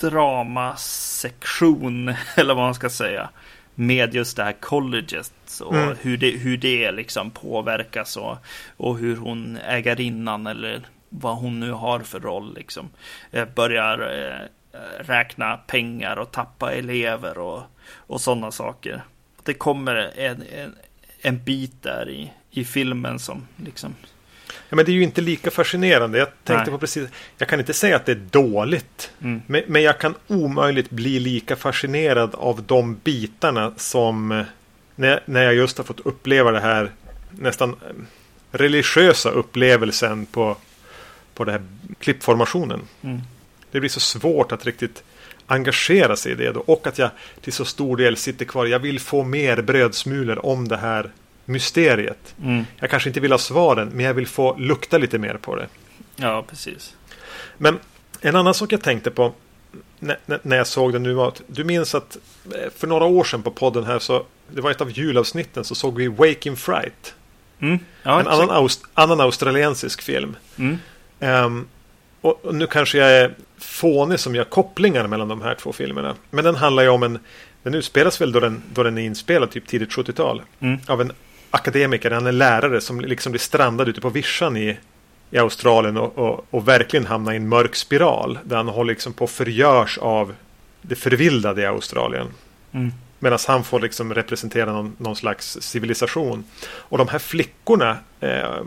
[0.00, 3.29] dramasektion, eller vad man ska säga,
[3.74, 5.96] med just det här colleget och Mm.
[6.00, 8.37] hur, det, hur det liksom påverkas och,
[8.76, 12.90] och hur hon ägarinnan eller vad hon nu har för roll liksom
[13.30, 14.48] eh, börjar eh,
[15.04, 17.62] räkna pengar och tappa elever och,
[17.96, 19.02] och sådana saker.
[19.42, 20.76] Det kommer en, en,
[21.20, 23.94] en bit där i, i filmen som liksom
[24.69, 26.19] Ja, men det är ju inte lika fascinerande.
[26.19, 26.71] Jag tänkte Nej.
[26.71, 27.09] på precis.
[27.38, 29.11] Jag kan inte säga att det är dåligt.
[29.23, 29.43] Mm.
[29.47, 34.45] Men, men jag kan omöjligt bli lika fascinerad av de bitarna som eh,
[34.95, 36.90] när, när jag just har fått uppleva det här
[37.31, 37.77] nästan eh,
[38.51, 40.57] religiösa upplevelsen på,
[41.35, 41.62] på den här
[42.01, 42.81] klippformationen.
[43.03, 43.21] mm.
[43.71, 45.03] Det blir så svårt att riktigt
[45.47, 46.61] engagera sig i det då.
[46.61, 48.67] Och att jag till så stor del sitter kvar.
[48.67, 51.11] Jag vill få mer brödsmulor om det här
[51.44, 52.35] mysteriet.
[52.42, 52.64] Mm.
[52.76, 55.68] Jag kanske inte vill ha svaren, men jag vill få lukta lite mer på det.
[56.16, 56.96] Ja, precis.
[57.59, 57.78] Men
[58.20, 59.33] en annan sak jag tänkte på
[59.98, 62.16] när, jag såg den nu var att du minns att
[62.54, 65.74] eh, för några år sedan på podden här så det var ett av julavsnitten så
[65.74, 67.14] såg vi Wake in Fright.
[67.61, 67.78] Mm.
[68.02, 70.37] Ja, en annan, aust, annan australiensisk film.
[70.57, 70.78] Mm.
[72.20, 76.14] Och och nu kanske jag är fånig som gör kopplingar mellan de här två filmerna.
[76.30, 77.18] Men den handlar ju om en
[77.62, 80.42] Den utspelas väl då den, då den är inspelad typ tidigt 70-tal.
[80.61, 80.78] Mm.
[80.87, 81.12] Av en
[81.55, 84.79] akademiker, han är lärare som liksom blir strandad ute på vischan i,
[85.31, 88.38] i Australien och, och, och verkligen hamnar i en mörk spiral.
[88.45, 90.35] Där han håller liksom på förgörs av
[90.83, 92.27] det förvildade i Australien.
[92.73, 92.93] Mm.
[93.19, 96.45] Medan han får liksom representera någon, någon slags civilisation.
[96.67, 98.61] Och de här flickorna eh,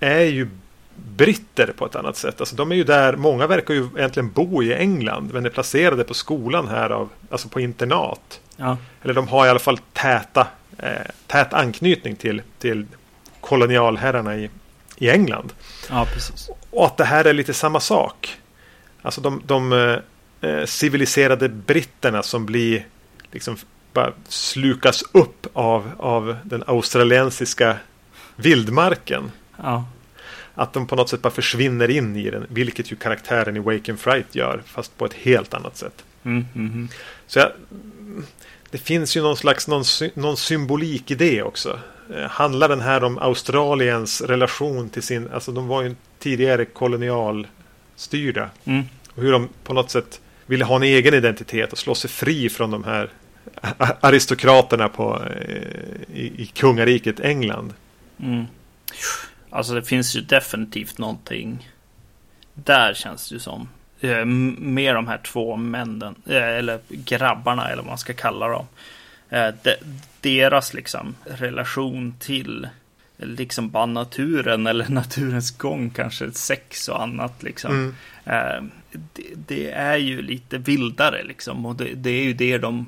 [0.00, 0.48] är ju
[0.94, 2.40] britter på ett annat sätt.
[2.40, 6.04] Alltså de är ju där, många verkar ju egentligen bo i England men är placerade
[6.04, 8.40] på skolan här av, alltså på internat.
[8.56, 8.76] Ja.
[9.02, 10.46] Eller de har i alla fall täta,
[10.78, 12.86] eh, tät anknytning till, till
[13.40, 14.50] kolonialherrarna i,
[14.96, 15.52] i England.
[15.90, 16.50] ja, precis.
[16.70, 18.36] Och att det här är lite samma sak.
[19.02, 22.86] Alltså de, de eh, eh, civiliserade britterna som blir
[23.32, 23.56] liksom
[23.92, 27.76] bara slukas upp av, av den australiensiska
[28.36, 29.30] vildmarken.
[29.56, 29.84] Ja.
[30.54, 32.46] Att de på något sätt bara försvinner in i den.
[32.48, 34.62] Vilket ju karaktären i Wake and Fright gör.
[34.66, 36.04] Fast på ett helt annat sätt.
[36.22, 36.88] Mm, mm, mm.
[37.26, 37.52] Så jag,
[38.70, 41.80] det finns ju någon slags någon, någon symbolik i det också.
[42.14, 45.28] Eh, handlar den här om Australiens relation till sin...
[45.32, 48.50] Alltså de var ju tidigare kolonialstyrda.
[48.64, 48.84] Mm.
[49.14, 52.48] Och hur de på något sätt ville ha en egen identitet och slå sig fri
[52.48, 53.10] från de här
[54.00, 57.74] aristokraterna på, eh, i, i kungariket England.
[58.20, 58.44] Mm.
[59.50, 61.70] Alltså det finns ju definitivt någonting.
[62.54, 63.68] Där känns det ju som.
[64.00, 66.14] Eh, Med de här två männen.
[66.26, 68.66] eh, Eller grabbarna eller vad man ska kalla dem.
[69.30, 69.74] Eh, de,
[70.20, 72.68] deras liksom relation till
[73.16, 75.90] liksom bara naturen eller naturens gång.
[75.90, 77.94] Kanske sex och annat liksom.
[78.24, 78.70] Mm.
[79.12, 81.66] Det, det är ju lite vildare liksom.
[81.66, 82.86] Och det, det är ju det de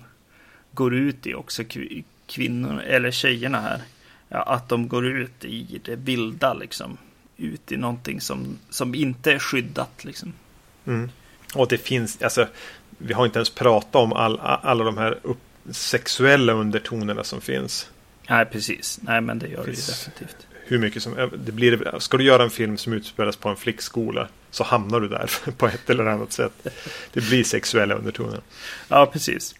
[0.72, 1.62] går ut i också.
[1.62, 3.82] kv- Kvinnor eller tjejerna här.
[4.28, 6.96] Ja, att de går ut i det vilda liksom.
[7.36, 10.32] Ut i någonting som, som inte är skyddat liksom.
[10.88, 11.10] Mm.
[11.54, 12.46] Och det finns, alltså,
[12.98, 15.38] vi har inte ens pratat om all, alla de här upp,
[15.70, 17.90] sexuella undertonerna som finns.
[18.28, 18.98] Nej, precis.
[19.02, 20.04] Nej, men det gör det ju Precis.
[20.04, 20.46] definitivt.
[20.64, 23.56] Hur mycket som, eh, det blir, ska du göra en film som utspelas på en
[23.56, 26.66] flickskola så hamnar du där på ett eller annat sätt.
[27.12, 28.40] Det blir sexuella undertoner.
[28.88, 29.54] Ja, precis.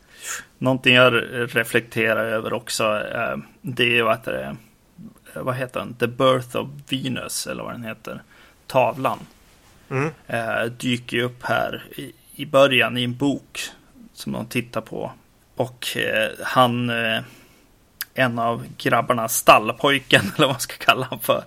[0.59, 2.85] Någonting jag reflekterar över också.
[3.15, 4.57] Eh, det är ju att det är,
[5.35, 5.95] vad heter den?
[5.95, 8.23] The Birth of Venus, eller vad den heter.
[8.67, 9.19] Tavlan.
[9.91, 10.11] Mm.
[10.27, 13.61] eh, dyker ju upp här i, i början i en bok
[14.15, 15.13] som de tittar på.
[15.57, 17.21] Och eh, han, eh,
[18.15, 21.45] en av grabbarna, stallpojken eller vad man ska kalla honom för,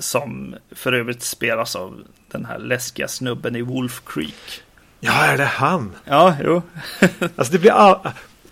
[0.00, 4.62] som för övrigt spelas av den här läskiga snubben i Wolf Creek.
[5.04, 5.96] Ja, är det han?
[6.04, 6.62] Ja, jo.
[7.36, 7.98] Alltså det blir all...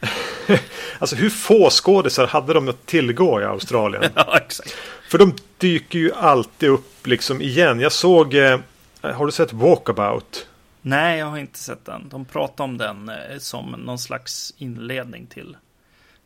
[0.98, 4.04] Alltså hur få skådisar hade de att tillgå i Australien?
[4.14, 4.76] ja, exakt.
[5.08, 7.80] För de dyker ju alltid upp liksom igen.
[7.80, 8.34] Jag såg...
[8.34, 8.58] Eh,
[9.02, 10.46] har du sett Walkabout?
[10.82, 12.08] Nej, jag har inte sett den.
[12.08, 15.56] De pratar om den eh, som någon slags inledning till,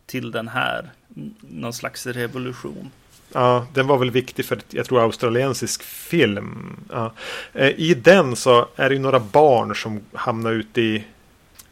[0.07, 0.91] till den här.
[1.41, 2.91] Någon slags revolution.
[3.33, 6.77] Ja, den var väl viktig för, jag tror, australiensisk film.
[6.91, 7.13] Ja.
[7.53, 11.05] Eh, I den så är det ju några barn som hamnar ute i,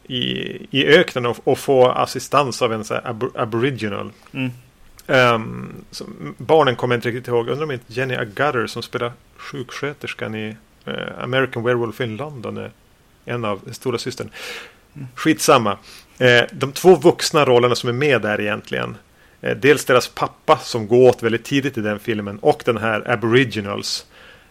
[0.03, 0.21] i,
[0.71, 4.11] i öknen och, och får assistans av en så här ab aboriginal.
[4.31, 4.51] Mm.
[5.91, 6.05] Så
[6.37, 7.47] barnen kommer jag inte riktigt ihåg.
[7.47, 10.55] Undrar om inte Jenny Agutter som spelar sjuksköterskan i eh,
[11.17, 12.71] American Werewolf in London är
[13.25, 14.29] en av stora systern.
[15.15, 15.77] Skitsamma.
[16.17, 18.97] Eh, de två vuxna rollerna som är med där egentligen.
[19.41, 23.11] Eh, dels deras pappa som går åt väldigt tidigt i den filmen och den här
[23.11, 24.05] Aboriginals.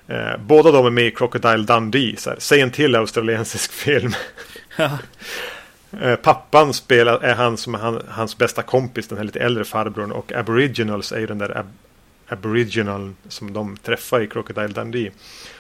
[0.09, 2.17] Eh, båda de är med i Crocodile Dundee.
[2.17, 4.13] Så här, säg en till australiensisk film.
[4.77, 4.99] Ja.
[6.01, 9.65] Eh, Pappan spelar, är han som är han, hans bästa kompis, den här lite äldre
[9.65, 10.13] farbrorn.
[10.13, 11.67] Och Aboriginals är ju den där ab,
[12.29, 15.11] Aboriginal som de träffar i Crocodile Dundee.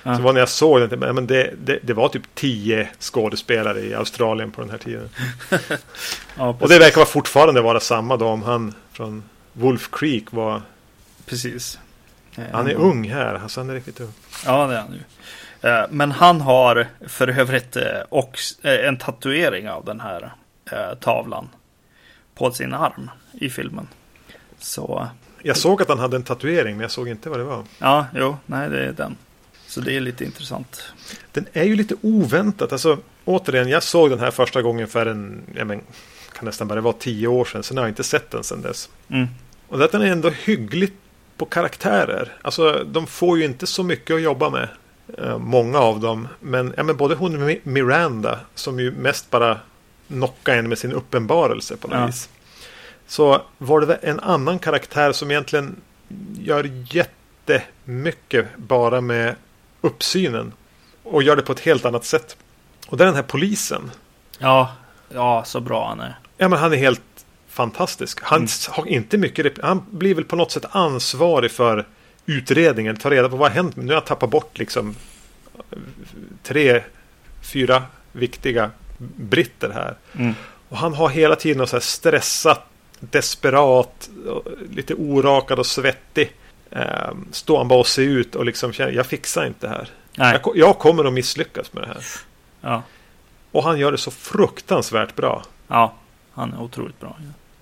[0.02, 0.16] Ja.
[0.16, 3.94] Så var när jag såg den, men det, det, det var typ tio skådespelare i
[3.94, 5.08] Australien på den här tiden.
[6.36, 9.22] Ja, Och det verkar vara fortfarande vara samma då om han från
[9.52, 10.62] Wolf Creek var...
[11.26, 11.78] Precis.
[12.36, 14.12] Eh, Han är ung här, alltså han är riktigt ung.
[14.46, 15.00] Ja, det är han ju.
[15.70, 20.32] Eh, Men han har för övrigt eh, också eh, en tatuering av den här
[20.72, 21.48] eh, tavlan
[22.34, 23.88] på sin arm i filmen.
[24.58, 25.08] Så
[25.42, 27.64] Jag såg att han hade en tatuering, men jag såg inte vad det var.
[27.78, 29.16] ja, jo, nej, det är den.
[29.66, 30.82] Så det är lite intressant.
[31.32, 32.72] Den är ju lite oväntat.
[32.72, 35.80] Alltså, återigen, jag såg den här första gången för en, ja, men,
[36.32, 37.62] kan nästan bara vara tio år sedan.
[37.62, 38.88] Sen har jag inte sett den sedan dess.
[39.08, 39.26] Mm.
[39.68, 40.94] Och att den är ändå hyggligt
[41.36, 42.32] på karaktärer.
[42.42, 44.68] Alltså, de får ju inte så mycket att jobba med.
[45.18, 46.28] eh, Många av dem.
[46.40, 49.58] Men, ja, men både hon Mi- Miranda, som ju mest bara
[50.08, 52.06] knockar en med sin uppenbarelse på något Ja.
[52.06, 52.28] vis.
[53.12, 55.76] Så var det en annan karaktär som egentligen
[56.38, 59.34] gör jättemycket bara med
[59.80, 60.52] uppsynen.
[61.02, 62.36] Och gör det på ett helt annat sätt.
[62.86, 63.90] Och det är den här polisen.
[64.38, 64.72] Ja,
[65.08, 66.18] ja, så bra han är.
[66.36, 67.02] Ja, men han är helt
[67.48, 68.18] fantastisk.
[68.22, 68.48] Han Mm.
[68.70, 71.86] har inte mycket Han blir väl på något sätt ansvarig för
[72.26, 72.96] utredningen.
[72.96, 73.76] Ta reda på vad har hänt.
[73.76, 74.94] Nu har jag tappat bort liksom
[76.42, 76.82] tre,
[77.52, 78.70] fyra viktiga
[79.16, 79.96] britter här.
[80.18, 80.34] Mm.
[80.68, 82.66] Och han har hela tiden så här stressat,
[83.10, 84.10] desperat,
[84.70, 86.32] lite orakad och svettig.
[86.70, 89.88] Eh, står han bara och ser ut och liksom känner jag fixar inte det här.
[90.44, 92.04] Jag, jag kommer att misslyckas med det här.
[92.60, 92.82] Ja.
[93.52, 95.42] Och han gör det så fruktansvärt bra.
[95.68, 95.94] ja,
[96.32, 97.16] han är otroligt bra.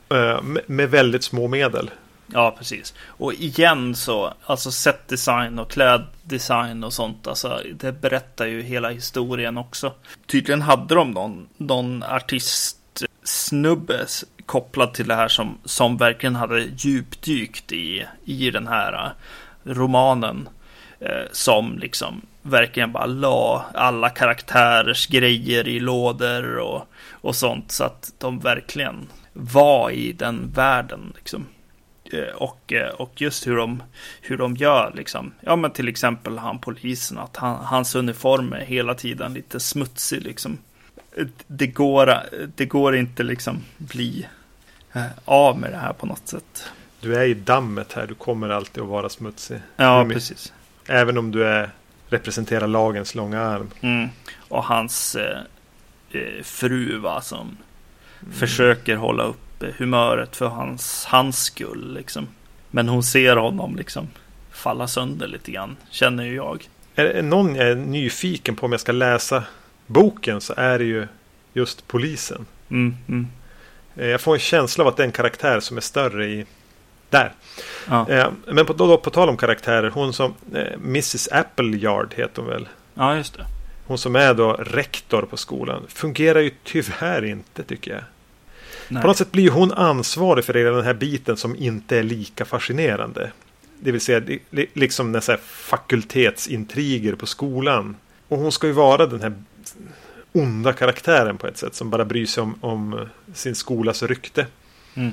[0.08, 0.16] Ja.
[0.16, 1.90] Eh, med, med väldigt små medel.
[2.32, 2.94] Ja, precis.
[3.06, 9.58] Och igen så, alltså setdesign och kläddesign och sånt, alltså det berättar ju hela historien
[9.58, 9.92] också.
[10.26, 16.60] Tydligen hade de någon, någon artistsnubbe s- kopplad till det här som, som verkligen hade
[16.60, 19.10] djupdykt i, i den här eh,
[19.72, 20.48] romanen.
[21.00, 27.72] Eh, som liksom verkligen bara la alla karaktärers grejer i lådor och, och sånt.
[27.72, 31.46] Så att de verkligen var i den världen liksom.
[32.12, 33.82] Eh, Och, eh, och just hur de,
[34.20, 35.32] hur de gör liksom.
[35.40, 37.18] Ja men till exempel han polisen.
[37.18, 40.58] Att han, hans uniform är hela tiden lite smutsig liksom.
[41.16, 42.16] Eh, det går, eh,
[42.56, 44.26] det går inte liksom bli
[45.24, 46.64] av med det här på något sätt.
[47.00, 48.06] Du är i dammet här.
[48.06, 49.60] Du kommer alltid att vara smutsig.
[49.76, 50.52] Ja, precis.
[50.86, 51.70] Även om du är,
[52.08, 53.70] representerar lagens långa arm.
[53.80, 54.08] Mm.
[54.48, 55.38] Och hans eh,
[56.10, 57.56] eh, fru va, som
[58.32, 62.28] försöker hålla upp eh, humöret för hans, hans skull liksom.
[62.70, 64.08] Men hon ser honom liksom
[64.50, 66.68] falla sönder lite grann, känner ju jag.
[66.94, 69.44] Är det någon jag är nyfiken på om jag ska läsa
[69.86, 71.06] boken så är det ju
[71.52, 72.46] just polisen.
[72.70, 73.20] Mm, mm.
[73.22, 73.39] Eh,
[74.08, 76.46] Jag får en känsla av att det är en karaktär som är större i
[77.10, 77.32] där.
[77.88, 78.08] Ja.
[78.10, 79.90] Eh, Men på, då, på tal om karaktärer.
[79.90, 82.68] Hon som eh, Mrs Appleyard heter hon väl.
[82.94, 83.46] ja, just det.
[83.86, 85.82] Hon som är då rektor på skolan.
[85.88, 88.02] Fungerar ju tyvärr inte tycker jag.
[88.88, 89.02] Nej.
[89.02, 92.44] På något sätt blir hon ansvarig för hela den här biten som inte är lika
[92.44, 93.30] fascinerande.
[93.80, 97.96] Det vill säga li- li- liksom när så fakultetsintriger på skolan.
[98.28, 99.32] Och hon ska ju vara den här
[100.32, 104.46] onda karaktären på ett sätt som bara bryr sig om, om sin skolas rykte.
[104.94, 105.12] Mm.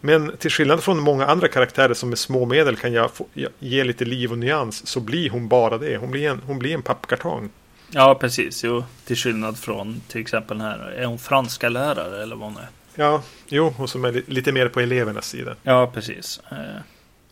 [0.00, 3.26] Men till skillnad från många andra karaktärer som med små medel kan jag få,
[3.58, 5.96] ge lite liv och nyans så blir hon bara det.
[5.96, 7.50] Hon blir en, hon blir en pappkartong.
[7.90, 8.64] Ja, precis.
[8.64, 10.78] Jo, till skillnad från till exempel den här.
[10.78, 12.68] Är hon franska lärare eller vad hon är?
[12.94, 15.54] Ja, jo, hon som är li- lite mer på elevernas sida.
[15.62, 16.40] Ja, precis.
[16.50, 16.56] Eh,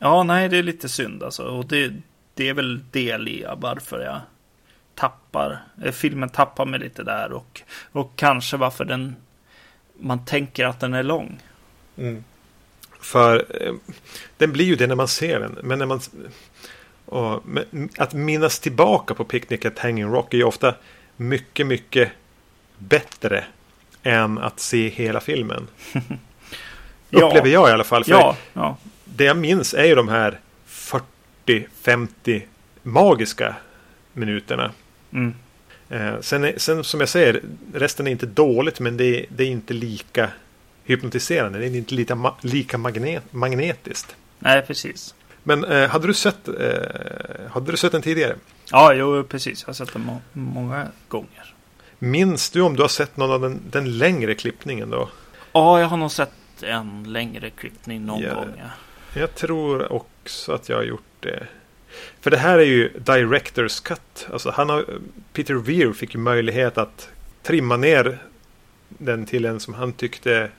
[0.01, 1.43] Ja, nej, det är lite synd alltså.
[1.43, 1.93] Och det,
[2.35, 4.21] det är väl del i varför jag
[4.99, 5.63] tappar.
[5.85, 9.17] eh, Filmen tappar mig lite där och, och kanske varför den
[10.01, 11.41] man tänker att den är lång.
[13.01, 13.73] För eh,
[14.37, 15.59] den blir ju det när man ser den.
[15.63, 16.01] Men när man...
[17.05, 20.75] Och, men, att minnas tillbaka på Picnic at Hanging Rock är ju ofta
[21.17, 22.11] mycket, mycket
[22.79, 23.45] bättre
[24.03, 25.67] än att se hela filmen.
[27.11, 27.27] Ja.
[27.27, 28.05] Upplever jag i alla fall.
[28.05, 30.41] För Ja, ja, det jag minns är ju de här
[31.47, 32.43] 40-50
[32.83, 33.57] magiska
[34.13, 34.73] minuterna.
[35.13, 35.35] Mm,
[35.91, 37.43] Eh, sen, är- sen som jag säger,
[37.75, 40.31] resten är inte dåligt men det är, det är inte lika
[40.85, 41.59] hypnotiserande.
[41.59, 44.17] Det är inte lika, lika magnet, magnetiskt.
[44.39, 45.15] nej, precis.
[45.43, 46.55] Men eh, hade, du sett, eh,
[47.51, 48.37] hade du sett den tidigare?
[48.71, 49.63] Ja, jo, precis.
[49.63, 51.55] Jag har sett den må- många gånger.
[51.99, 55.09] Minns du om du har sett någon av den, den längre klippningen då?
[55.53, 58.35] Ja, jag har nog sett en längre klippning någon Ja.
[58.35, 58.53] gång.
[58.59, 59.21] Ja.
[59.21, 61.47] Jag tror också att jag har gjort det.
[62.21, 64.27] För det här är ju Directors Cut.
[64.33, 64.85] Alltså han har,
[65.33, 67.09] Peter Weir fick ju möjlighet att
[67.43, 68.19] trimma ner
[68.89, 70.51] den till en som han tyckte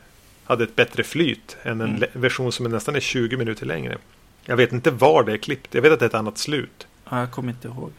[0.44, 2.10] hade ett bättre flyt än en Mm.
[2.14, 3.98] version som är nästan är 20 minuter längre.
[4.46, 5.74] Jag vet inte var det är klippt.
[5.74, 6.88] Jag vet att det är ett annat slut.
[7.10, 7.92] Ja, jag kommer inte ihåg.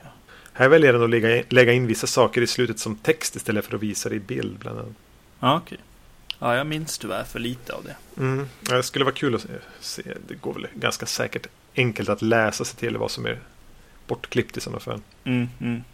[0.52, 3.64] Här väljer den att lägga in, lägga in vissa saker i slutet som text istället
[3.64, 4.58] för att visa det i bild.
[4.58, 4.92] Bland annat.
[5.40, 5.78] Ja, okej.
[6.38, 7.96] Ja, jag minns tyvärr för lite av det.
[8.22, 8.46] Mm.
[8.68, 9.46] Ja, det skulle vara kul att
[9.80, 10.02] se.
[10.28, 13.38] Det går väl ganska säkert enkelt att läsa sig till vad som är
[14.06, 15.00] bortklippt i sådana fall.
[15.24, 15.84] Mm, mm.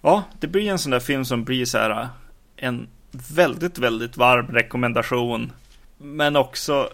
[0.00, 2.08] Ja, det blir en sån där film som blir så här
[2.56, 5.52] en väldigt, väldigt varm rekommendation.
[5.98, 6.90] Men också...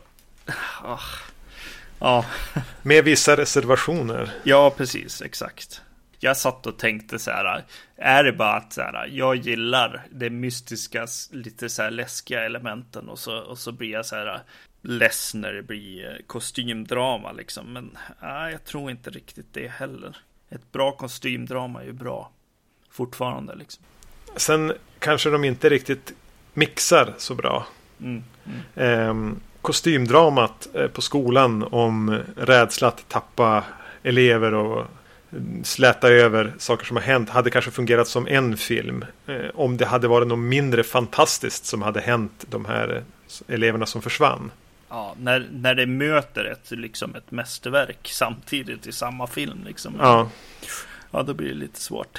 [0.82, 1.00] ah,
[1.98, 2.24] Ja,
[2.82, 4.30] Med vissa reservationer.
[4.42, 5.82] ja, precis, exakt.
[6.18, 7.64] Jag satt och tänkte så här,
[7.96, 13.08] är det bara att så här, jag gillar det mystiska, lite så här läskiga elementen
[13.08, 14.40] och så, och så blir jag så här
[15.54, 17.72] det blir eh, kostymdrama liksom.
[17.72, 20.16] Men nej, jag tror inte riktigt det heller.
[20.50, 22.30] Ett bra kostymdrama är ju bra
[22.90, 23.84] fortfarande liksom.
[24.36, 26.12] Sen kanske de inte riktigt
[26.54, 27.66] mixar så bra.
[28.00, 28.60] Mm, mm.
[28.74, 33.64] Ehm, kostymdramat eh, på skolan om rädsla att tappa
[34.02, 34.86] elever och
[35.32, 39.04] mm, släta över saker som har hänt hade kanske fungerat som en film.
[39.26, 43.86] Eh, om det hade varit något mindre fantastiskt som hade hänt de här eh, eleverna
[43.86, 44.50] som försvann.
[44.88, 49.64] Ja, när, när det möter ett, liksom ett mästerverk samtidigt i samma film.
[49.66, 49.94] Liksom.
[49.98, 50.30] Ja.
[51.10, 52.18] ja, då blir det lite svårt.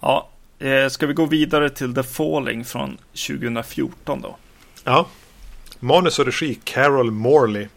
[0.00, 2.98] Ja, eh, ska vi gå vidare till The Falling från
[3.28, 4.36] 2014 då?
[4.84, 5.06] Ja.
[5.80, 7.68] Manus och regi Carol Morley.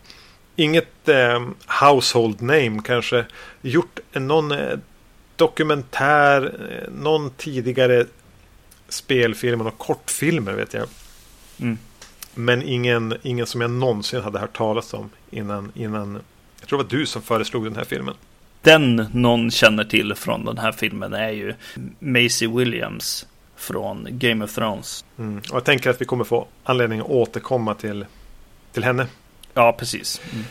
[0.55, 1.47] Inget eh,
[1.81, 3.25] household name kanske.
[3.61, 4.79] Gjort någon eh,
[5.35, 8.05] dokumentär, eh, någon tidigare
[8.89, 10.87] spelfilm och kortfilmer vet jag.
[11.59, 11.77] Mm.
[12.35, 16.19] Men ingen, ingen som jag någonsin hade hört talas om innan, innan.
[16.59, 18.15] Jag tror det var du som föreslog den här filmen.
[18.61, 21.53] Den någon känner till från den här filmen är ju
[21.99, 25.05] Maisie Williams från Game of Thrones.
[25.17, 25.37] Mm.
[25.37, 28.05] Och jag tänker att vi kommer få anledning att återkomma till,
[28.71, 29.07] till henne.
[29.53, 30.21] Ja, precis.
[30.31, 30.45] Mm.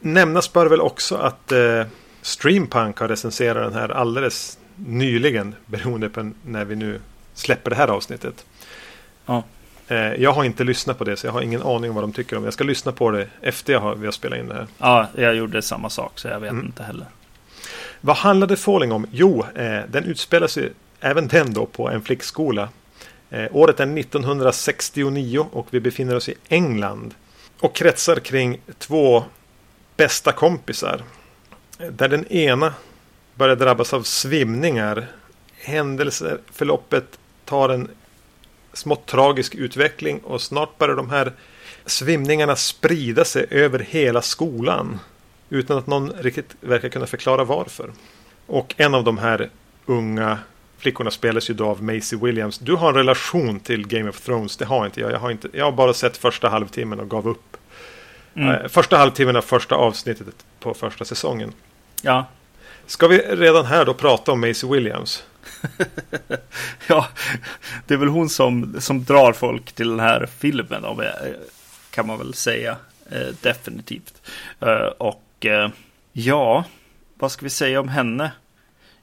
[0.00, 1.84] Nämnas bör väl också att eh,
[2.22, 5.54] Streampunk har recenserat den här alldeles nyligen.
[5.66, 7.00] Beroende på när vi nu
[7.34, 8.44] släpper det här avsnittet.
[9.26, 9.42] Ja.
[9.90, 12.12] Eh, jag har inte lyssnat på det så jag har ingen aning om vad de
[12.12, 12.44] tycker om.
[12.44, 14.66] Jag ska lyssna på det efter jag har, vi har spelat in det här.
[14.78, 16.66] Ja, jag gjorde samma sak så jag vet mm.
[16.66, 17.06] inte heller.
[18.00, 19.06] Vad handlade Falling om?
[19.10, 22.68] Jo, eh, den utspelar sig även den då på en flickskola.
[23.30, 27.14] Eh, året är 1969 och vi befinner oss i England.
[27.60, 29.24] Och kretsar kring två
[29.96, 31.02] bästa kompisar.
[31.90, 32.74] Där den ena
[33.34, 35.06] börjar drabbas av svimningar.
[35.56, 37.88] Händelseförloppet tar en
[38.80, 41.32] smått tragisk utveckling och snart börjar de här
[41.86, 44.98] svimningarna sprida sig över hela skolan.
[45.50, 47.90] Utan att någon riktigt verkar kunna förklara varför.
[48.46, 49.50] Och en av de här
[49.86, 50.38] unga
[50.78, 52.58] flickorna spelas ju då av Maisie Williams.
[52.58, 54.56] Du har en relation till Game of Thrones.
[54.56, 55.12] Det har inte jag.
[55.12, 57.56] Jag har, inte, jag har bara sett första halvtimmen och gav upp.
[58.34, 58.50] Mm.
[58.50, 61.52] Eh, första halvtimmen av första avsnittet på första säsongen.
[62.02, 62.26] Ja.
[62.86, 65.24] Ska vi redan här då prata om Maisie Williams?
[66.86, 67.08] ja,
[67.86, 70.84] det är väl hon som, som drar folk till den här filmen.
[71.90, 72.76] Kan man väl säga.
[73.10, 74.22] Eh, definitivt.
[74.60, 75.70] Eh, och eh,
[76.12, 76.64] ja,
[77.14, 78.32] vad ska vi säga om henne?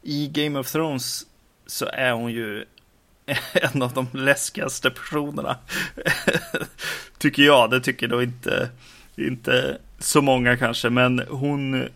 [0.01, 1.25] I Game of Thrones
[1.65, 2.65] så är hon ju
[3.53, 5.57] en av de läskigaste personerna.
[7.17, 8.69] tycker jag, det tycker då inte,
[9.15, 11.89] inte så många kanske, men hon,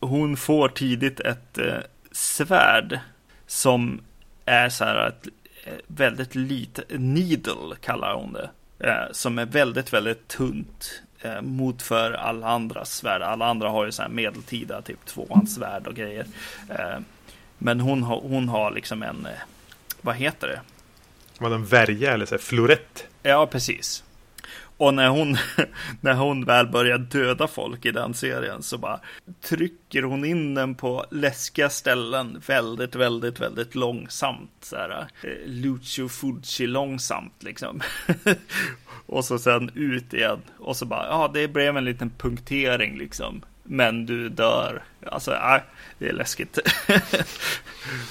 [0.00, 1.78] hon får tidigt ett eh,
[2.12, 3.00] svärd
[3.48, 4.00] som
[4.44, 5.26] är så här ett
[5.64, 8.50] eh, väldigt litet, needle kallar hon det,
[8.88, 13.22] eh, som är väldigt, väldigt tunt eh, mot för alla andra svärd.
[13.22, 16.26] Alla andra har ju så här medeltida, typ tvåhandssvärd och grejer.
[17.58, 19.28] Men hon har, hon har liksom en,
[20.00, 20.60] vad heter det?
[21.38, 23.06] Var det en värja eller så här, florett?
[23.22, 24.04] Ja, precis.
[24.78, 25.36] Och när hon,
[26.00, 29.00] när hon väl börjar döda folk i den serien så bara
[29.40, 34.50] trycker hon in den på läskiga ställen väldigt, väldigt, väldigt långsamt.
[34.60, 37.80] Så här, eh, Lucio Fucci långsamt liksom.
[39.06, 40.42] och så sen ut igen.
[40.58, 44.82] Och så bara, ja, det blev en liten punktering liksom men du dör.
[45.06, 45.62] Alltså, nej,
[45.98, 46.58] det är läskigt.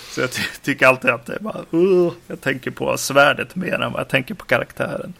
[0.09, 3.81] så jag ty tycker alltid att det är bara, uh, jag tänker på svärdet mer
[3.81, 5.13] än vad jag tänker på karaktären.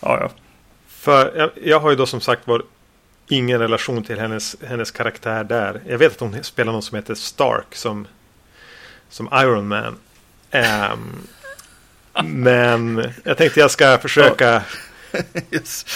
[0.00, 0.30] Ja, ja.
[1.04, 2.62] För jag, jag har ju då som sagt var
[3.28, 5.82] ingen relation till hennes, hennes karaktär där.
[5.86, 8.06] Jag vet att hon spelar någon som heter Stark som,
[9.08, 9.96] som Iron Man.
[10.52, 11.26] Um,
[12.24, 14.62] men jag tänkte jag ska försöka
[15.50, 15.86] yes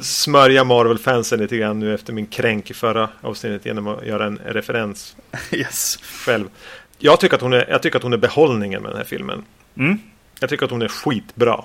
[0.00, 4.40] smörja Marvel-fansen lite grann nu efter min kränk i förra avsnittet genom att göra en
[4.44, 5.16] referens
[5.50, 5.96] yes.
[6.02, 6.48] själv.
[6.98, 9.44] Jag tycker, att hon är, jag tycker att hon är behållningen med den här filmen.
[9.76, 9.98] Mm.
[10.40, 11.64] Jag tycker att hon är skitbra.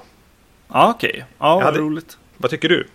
[0.67, 1.09] Ja, okej.
[1.09, 1.23] Okay.
[1.37, 2.17] Ja, vad roligt.
[2.37, 2.87] Vad tycker du?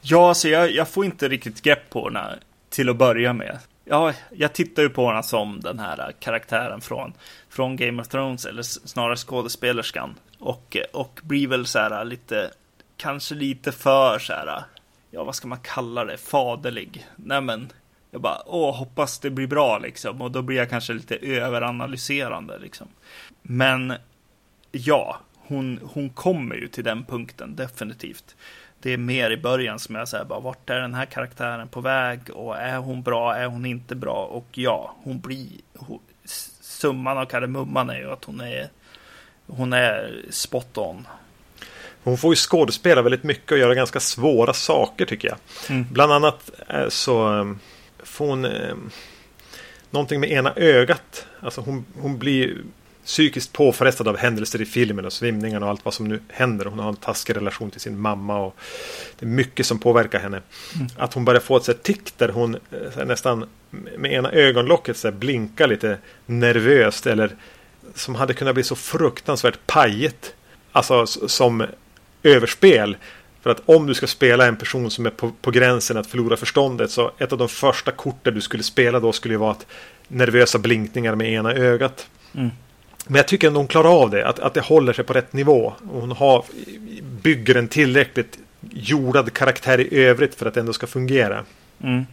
[0.00, 2.38] Ja, alltså jag, jag får inte riktigt grepp på henne
[2.68, 3.58] till att börja med.
[3.84, 7.12] Ja, jag tittar ju på henne som den här karaktären från,
[7.48, 10.14] från Game of Thrones, eller snarare skådespelerskan.
[10.38, 12.50] Och, och blir väl så här lite
[12.96, 14.64] kanske lite för så här,
[15.10, 17.06] ja vad ska man kalla det, faderlig.
[17.16, 17.72] Nej men,
[18.10, 20.22] jag bara, åh, hoppas det blir bra liksom.
[20.22, 22.88] Och då blir jag kanske lite överanalyserande liksom.
[23.42, 23.94] Men
[24.72, 28.36] ja, hon, hon kommer ju till den punkten definitivt.
[28.84, 31.80] Det är mer i början som jag säger bara, vart är den här karaktären på
[31.80, 32.20] väg?
[32.30, 33.36] Och är hon bra?
[33.36, 34.24] Är hon inte bra?
[34.24, 36.00] Och ja, hon blir, hon,
[36.60, 38.68] summan av kardemumman är ju att hon är,
[39.46, 41.06] hon är spot on.
[42.02, 45.38] Hon får ju skådespela väldigt mycket och göra ganska svåra saker tycker jag.
[45.70, 45.86] Mm.
[45.90, 47.58] Bland annat eh, så ehm,
[48.02, 48.74] får hon eh,
[49.90, 51.26] någonting med ena ögat.
[51.40, 52.56] Alltså hon, hon blir
[53.04, 56.64] psykiskt påfrestad av händelser i filmen och svimningen och allt vad som nu händer.
[56.64, 58.56] Hon har en taskig relation till sin mamma och
[59.18, 60.42] det är mycket som påverkar henne.
[60.74, 60.86] Mm.
[60.96, 63.44] Att hon börjar få ett tick där hon eh, nästan
[63.96, 67.36] med ena ögonlocket så blinkar lite nervöst eller
[67.94, 70.34] som hade kunnat bli så fruktansvärt pajigt.
[70.72, 71.66] Alltså som
[72.22, 72.96] överspel.
[73.42, 76.36] För att om du ska spela en person som är på, på gränsen att förlora
[76.36, 79.66] förståndet så ett av de första korten du skulle spela då skulle ju vara att
[80.08, 82.06] nervösa blinkningar med ena ögat.
[82.34, 82.50] Mm.
[83.06, 85.32] Men jag tycker ändå hon klarar av det, att, att det håller sig på rätt
[85.32, 85.72] nivå.
[85.90, 86.44] Hon har,
[87.22, 88.38] bygger en tillräckligt
[88.70, 91.44] jordad karaktär i övrigt för att det ändå ska fungera.
[91.82, 92.06] Mm.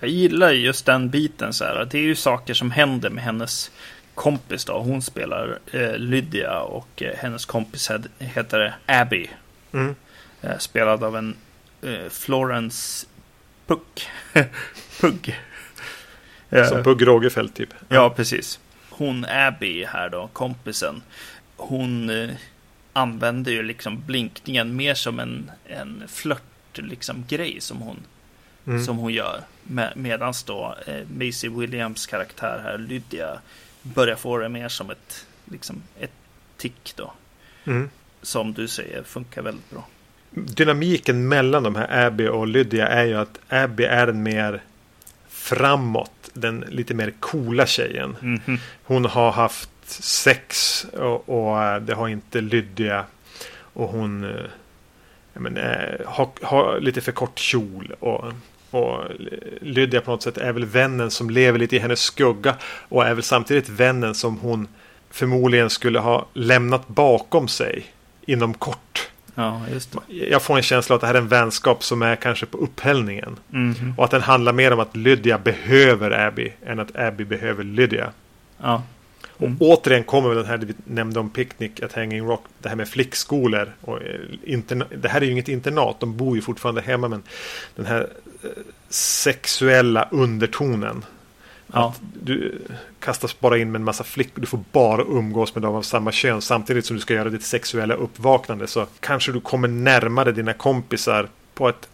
[0.00, 1.88] Jag gillar just den biten så här.
[1.90, 3.70] Det är ju saker som händer med hennes
[4.14, 4.78] kompis då.
[4.78, 9.30] Hon spelar eh, Lydia och eh, hennes kompis heter Abby.
[9.72, 9.94] Mm.
[10.42, 11.36] Eh, spelad av en
[11.82, 13.06] eh, Florence
[13.66, 14.08] Puck.
[15.00, 15.40] Pugg.
[16.68, 17.74] Som Pugh Rogefeldt typ.
[17.88, 18.60] Ja, precis.
[18.98, 21.02] Hon Abby här då, kompisen.
[21.56, 22.30] Hon eh,
[22.92, 26.42] använder ju liksom blinkningen mer som en, en flört
[26.74, 27.96] liksom grej som hon,
[28.66, 28.84] Mm.
[28.84, 29.40] som hon gör.
[29.62, 33.38] Med, medans då eh, Maisie Williams karaktär här, Lydia,
[33.82, 36.12] börjar få det mer som ett, liksom ett
[36.56, 37.12] tick då.
[37.64, 37.90] Mm.
[38.22, 39.86] Som du säger funkar väldigt bra.
[40.30, 44.62] Dynamiken mellan de här Abby och Lydia är ju att Abby är den mer
[45.48, 48.16] framåt, den lite mer coola tjejen.
[48.20, 48.58] Mhm.
[48.82, 53.04] Hon har haft sex och, och eh, det har inte Lydia.
[53.72, 54.46] Och hon eh,
[55.32, 57.94] men, eh, har, har lite för kort kjol.
[58.00, 58.24] Och,
[58.70, 59.04] och
[59.60, 62.56] Lydia på något sätt är väl vännen som lever lite i hennes skugga.
[62.88, 64.68] Och är väl samtidigt vännen som hon
[65.10, 67.86] förmodligen skulle ha lämnat bakom sig
[68.26, 68.87] inom kort.
[69.40, 70.14] Ja, just det.
[70.14, 73.36] Jag får en känsla att det här är en vänskap som är kanske på upphällningen.
[73.48, 73.94] Mhm.
[73.96, 78.10] Och att den handlar mer om att Lydia behöver Abby än att Abby behöver Lydia.
[78.62, 78.82] Ja.
[79.40, 79.56] Mm.
[79.60, 82.44] Och återigen kommer den här vi nämnde om Picnic at Hanging Rock.
[82.62, 83.72] Det här med flickskolor.
[83.80, 86.00] Och eh, interna- det här är ju inget internat.
[86.00, 87.08] De bor ju fortfarande hemma.
[87.08, 87.22] Men
[87.76, 88.00] den här
[88.42, 88.48] eh,
[88.88, 91.04] sexuella undertonen.
[91.72, 91.88] Ja.
[91.88, 92.58] Att du
[93.00, 94.40] kastas bara in med en massa flickor.
[94.40, 96.42] Du får bara umgås med dem av samma kön.
[96.42, 98.66] Samtidigt som du ska göra ditt sexuella uppvaknande.
[98.66, 101.88] Så kanske du kommer närmare dina kompisar på ett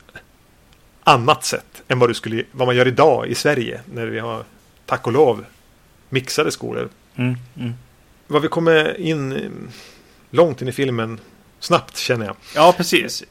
[1.05, 1.83] annat sätt.
[1.89, 3.81] Än vad, du skulle, vad man gör idag i Sverige.
[3.93, 4.45] När vi har,
[4.87, 5.45] tack och lov,
[6.09, 6.89] mixade skolor.
[7.15, 7.37] Mm.
[7.57, 7.73] Mm.
[8.27, 9.51] Vad vi kommer in
[10.31, 11.21] långt in i filmen
[11.61, 12.37] snabbt känner jag.
[12.55, 13.25] Ja, precis.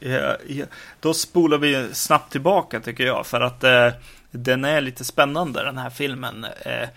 [1.00, 3.26] Då spolar vi snabbt tillbaka tycker jag.
[3.26, 3.88] För att eh,
[4.38, 6.44] den är lite spännande den här filmen.
[6.44, 6.88] Eh,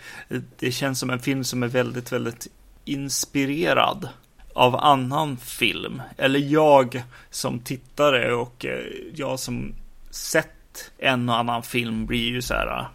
[0.60, 2.48] det känns som en film som är väldigt, väldigt
[2.86, 4.10] inspirerad
[4.54, 6.02] av annan film.
[6.18, 8.86] Eller jag som tittare och eh,
[9.16, 9.74] jag som
[10.10, 12.88] sett en och annan film blir ju så här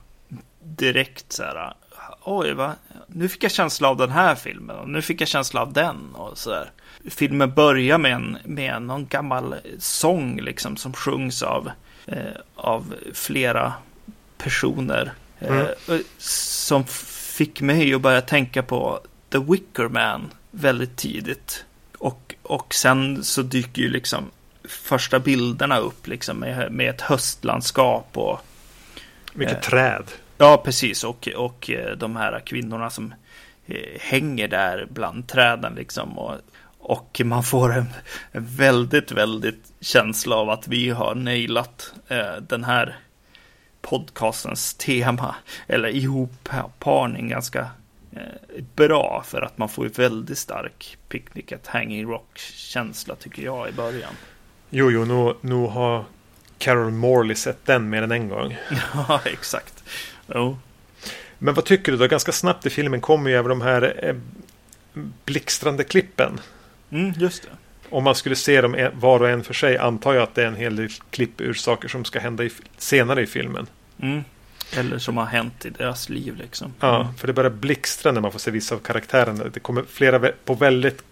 [0.63, 1.75] direkt så här.
[2.25, 2.75] Oj, va?
[3.07, 6.15] nu fick jag känsla av den här filmen och nu fick jag känsla av den
[6.15, 6.71] och så där.
[7.11, 11.71] Filmen börjar med, en, med någon gammal sång liksom som sjungs av,
[12.07, 12.17] eh,
[12.55, 13.73] av flera
[14.43, 15.13] personer.
[15.39, 15.67] Mm.
[15.89, 16.85] Eh, som
[17.37, 21.65] fick mig att börja tänka på The Wicker Man väldigt tidigt.
[21.99, 24.31] Och, och sen så dyker ju liksom
[24.65, 28.41] första bilderna upp liksom med, med ett höstlandskap och
[29.35, 29.61] Mycket Eh.
[29.61, 30.05] träd.
[30.39, 31.05] Ja, precis.
[31.05, 33.15] Och, och eh, de här kvinnorna som
[33.67, 36.19] eh, hänger där bland träden liksom.
[36.19, 36.35] Och,
[36.79, 37.87] och man får en,
[38.33, 42.97] en väldigt, väldigt känsla av att vi har nailat eh, den här
[43.83, 45.35] podcastens tema.
[45.67, 47.71] Eller ihopparning ganska
[48.13, 49.25] eh, bra.
[49.27, 54.15] För att man får ju väldigt stark Picnic at Hanging Rock-känsla tycker jag i början.
[54.71, 56.05] Jo, jo, nu, nu har
[56.59, 58.57] Carol Morley sett den mer än en gång.
[58.95, 59.85] Ja, exakt.
[60.35, 60.59] Jo.
[61.39, 62.07] Men vad tycker du då?
[62.07, 64.17] Ganska snabbt i filmen kommer ju även de här eh,
[65.25, 66.41] blixtrande klippen.
[66.91, 67.49] Mm, just det.
[67.93, 70.43] Om man skulle se dem en- var och en för sig antar jag att det
[70.43, 73.67] är en hel del klipp ur saker som ska hända i, senare i filmen.
[74.03, 74.25] Mm.
[74.77, 76.75] Eller som har hänt i deras liv liksom.
[76.81, 79.45] Ja, för det börjar blixtra när man får se vissa av karaktärerna.
[79.45, 81.03] Det kommer flera på väldigt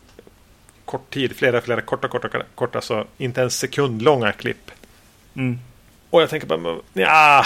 [0.85, 1.37] kort tid.
[1.37, 4.71] Flera, flera korta, korta, korta, så inte ens sekundlånga klipp.
[5.37, 5.59] Mm.
[6.11, 7.45] Och jag tänker bara, ja,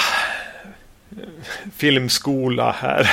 [1.77, 3.11] filmskola här.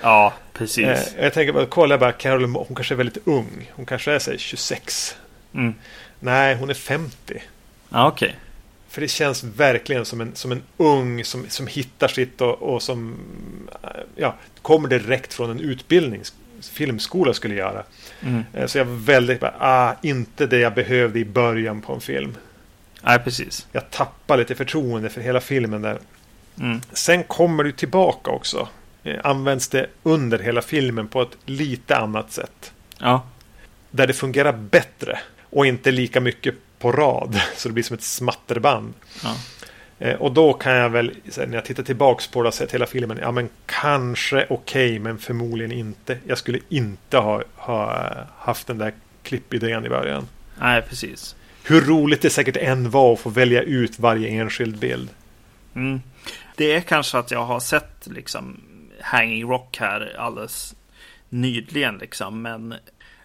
[0.00, 0.86] Ja, precis.
[0.86, 3.70] Eh, jag tänker bara, kolla bara, Carol, hon kanske är väldigt ung.
[3.74, 5.16] Hon kanske är säg 26.
[5.58, 5.74] Mm.
[6.20, 7.42] Nej, hon är 50.
[7.88, 8.36] Ja, okej.
[8.88, 12.82] För det känns verkligen som en, som en ung som, som hittar sitt och, och
[12.82, 13.16] som
[13.82, 16.22] eh, ja, kommer direkt från en utbildning.
[16.72, 17.82] Filmskola skulle göra.
[18.20, 18.44] Mm.
[18.52, 22.34] Eh, Så jag var väldigt ah, inte det jag behövde i början på en film.
[23.02, 23.66] Nej, precis.
[23.72, 25.98] Jag tappar lite förtroende för hela filmen där.
[26.60, 26.80] Mm.
[26.92, 28.68] Sen kommer det tillbaka också.
[29.04, 32.72] Eh, Används det under hela filmen på ett lite annat sätt.
[32.98, 33.22] Ja.
[33.90, 35.18] Där det fungerar bättre.
[35.50, 37.40] Och inte lika mycket på rad.
[37.56, 38.94] Så det blir som ett smatterband.
[39.22, 39.36] ja.
[39.98, 42.86] Eh, Och då kan jag väl, när jag tittar tillbaks på det och sett hela
[42.86, 43.18] filmen.
[43.22, 46.18] Ja men kanske okej, men förmodligen inte.
[46.26, 48.92] Jag skulle inte ha, ha haft den där
[49.22, 50.28] klippidén i början.
[50.60, 51.36] Nej, precis.
[51.64, 55.08] hur roligt det säkert än var att få välja ut varje enskild bild.
[55.74, 56.02] Mm.
[56.56, 58.60] Det är kanske att jag har sett liksom
[59.00, 60.74] Hanging Rock här alldeles
[61.28, 62.42] nyligen liksom.
[62.42, 62.72] Men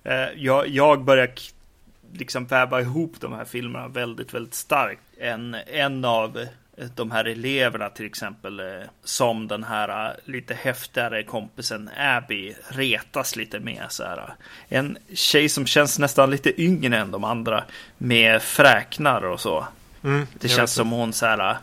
[0.03, 1.31] eh, jag, jag börjar
[2.13, 5.01] liksom väva ihop de här filmerna väldigt, väldigt starkt.
[5.17, 6.47] En, en av
[6.95, 8.65] de här eleverna till exempel eh,
[9.03, 14.33] som den här eh, lite häftigare kompisen Abby retas lite med så här.
[14.67, 17.63] En tjej som känns nästan lite yngre än de andra
[17.97, 19.67] med fräknar och så.
[20.03, 21.57] Mm, det känns som hon så här.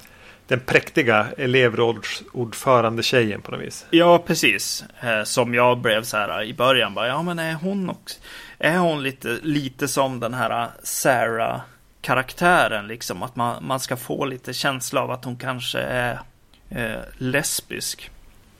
[0.46, 3.86] Den präktiga elevrådsordförande tjejen på något vis.
[3.90, 4.84] Ja, precis.
[5.00, 6.94] Eh, som jag blev så här i början.
[6.94, 8.18] Bara, ja, men är hon också?
[8.62, 11.60] Är hon lite, lite som den här Sarah
[12.00, 13.22] karaktären liksom.
[13.22, 16.20] Att man, man ska få lite känsla av att hon kanske är
[16.68, 18.10] eh, lesbisk.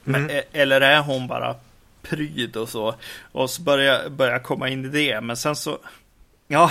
[0.07, 0.23] Mm.
[0.23, 1.55] Men, eller är hon bara
[2.03, 2.95] pryd och så.
[3.33, 5.21] Och så börjar jag komma in i det.
[5.21, 5.79] Men sen så.
[6.49, 6.71] Ja,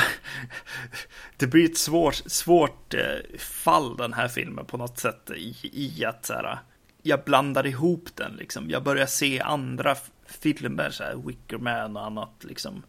[1.38, 6.06] det blir ett svårt, svårt eh, fall den här filmen på något sätt i, i
[6.06, 6.60] att så här,
[7.02, 8.70] jag blandar ihop den liksom.
[8.70, 12.84] Jag börjar se andra filmer, så här, Wickerman och annat liksom.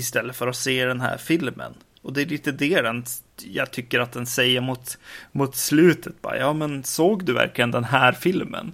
[0.00, 1.74] Istället för att se den här filmen.
[2.02, 3.04] Och det är lite det den,
[3.36, 4.98] jag tycker att den säger mot,
[5.32, 6.22] mot slutet.
[6.22, 8.72] Bara, ja, men såg du verkligen den här filmen?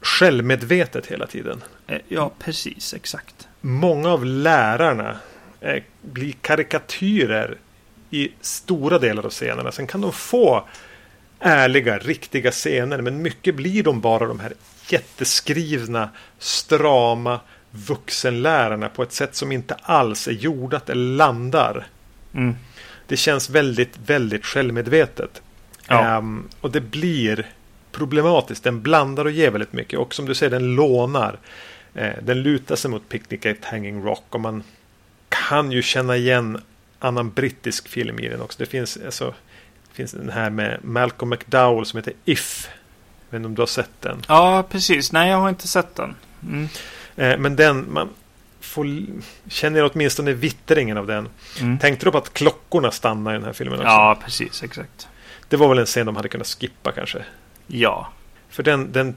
[0.01, 1.63] Självmedvetet hela tiden.
[1.87, 3.49] Eh, ja, precis, exakt.
[3.61, 5.17] Många av lärarna
[5.61, 7.57] eh, blir karikatyrer
[8.11, 9.73] i stora delar av scenerna.
[9.73, 10.69] Sen kan de få
[11.41, 14.53] ärliga, riktiga scener, men mycket blir de bara de här
[14.89, 17.41] jätteskrivna, strama
[17.71, 21.87] vuxenlärarna på ett sätt som inte alls är jordat eller landar.
[22.35, 22.55] Mm
[23.07, 25.43] det känns väldigt, väldigt självmedvetet.
[25.89, 26.19] Ja.
[26.19, 27.47] Um, och det blir
[27.93, 28.65] problematiskt.
[28.65, 29.99] Den blandar och ger väldigt mycket.
[29.99, 31.39] Och som du säger, den lånar.
[31.95, 34.25] Eh, den lutar sig mot Picnic at Hanging Rock.
[34.31, 34.63] Och man
[35.29, 36.61] kan ju känna igen
[36.99, 38.59] annan brittisk film i den också.
[38.59, 39.35] Det finns, alltså,
[39.89, 42.69] det finns den här med Malcolm McDowell som heter If.
[43.31, 44.23] Jag vet inte om du har sett den?
[44.29, 45.13] Ja, precis.
[45.13, 46.15] Nej, jag har inte sett den.
[46.43, 46.69] Mm.
[47.17, 48.09] Eh, men den, man,
[48.67, 48.87] får,
[49.49, 51.29] känner åtminstone vittringen av den.
[51.61, 51.79] Mm.
[51.79, 53.89] Tänkte du på att klockorna stannar i den här filmen också?
[53.89, 54.63] Ja, precis.
[54.63, 55.09] Exakt.
[55.49, 57.25] Det var väl en scen de hade kunnat skippa kanske?
[57.67, 58.13] Ja.
[58.49, 59.17] För den, den,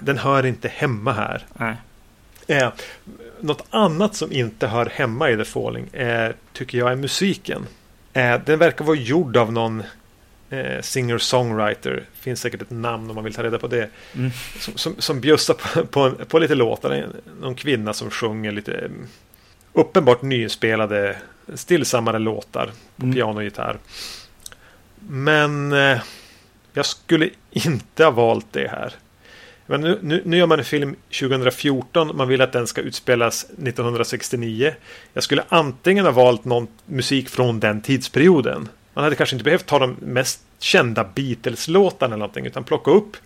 [0.00, 1.46] den hör inte hemma här.
[1.52, 1.76] Nej.
[2.46, 2.72] Eh,
[3.40, 7.66] något annat som inte hör hemma i The Falling är, tycker jag är musiken.
[8.12, 9.82] Eh, den verkar vara gjord av någon
[10.50, 12.04] eh, singer-songwriter.
[12.14, 13.90] Finns säkert ett namn om man vill ta reda på det.
[14.14, 14.30] Mm.
[14.58, 17.06] Som, som, som bjussar på, på, på, lite låtar.
[17.40, 19.06] Någon kvinna som sjunger lite mm,
[19.72, 21.16] uppenbart nyinspelade
[21.54, 23.14] stillsammare låtar på mm.
[23.14, 23.78] piano och gitarr.
[25.08, 25.98] Men eh,
[26.72, 28.94] jag skulle inte ha valt det här.
[29.66, 32.16] Men nu, nu, nu, gör man en film 2014.
[32.16, 34.74] Man vill att den ska utspelas 1969.
[35.12, 38.68] Jag skulle antingen ha valt någon musik från den tidsperioden.
[39.00, 42.46] Man hade kanske inte behövt ta de mest kända Beatles-låtarna eller någonting.
[42.46, 43.16] Utan plocka upp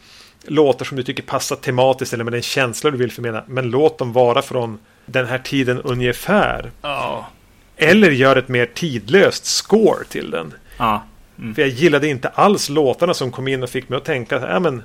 [0.42, 3.44] låtar som du tycker passar tematiskt eller med den känsla du vill förmedla.
[3.46, 6.70] Men låt dem vara från den här tiden ungefär.
[6.82, 7.24] Oh.
[7.76, 10.54] Eller gör ett mer tidlöst score till den.
[10.76, 10.98] Ah.
[11.38, 11.54] Mm.
[11.54, 14.40] För jag gillade inte alls låtarna som kom in och fick mig att tänka.
[14.40, 14.82] Ja, men,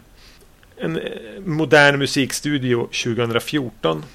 [0.78, 1.04] en eh,
[1.46, 4.06] modern musikstudio 2014.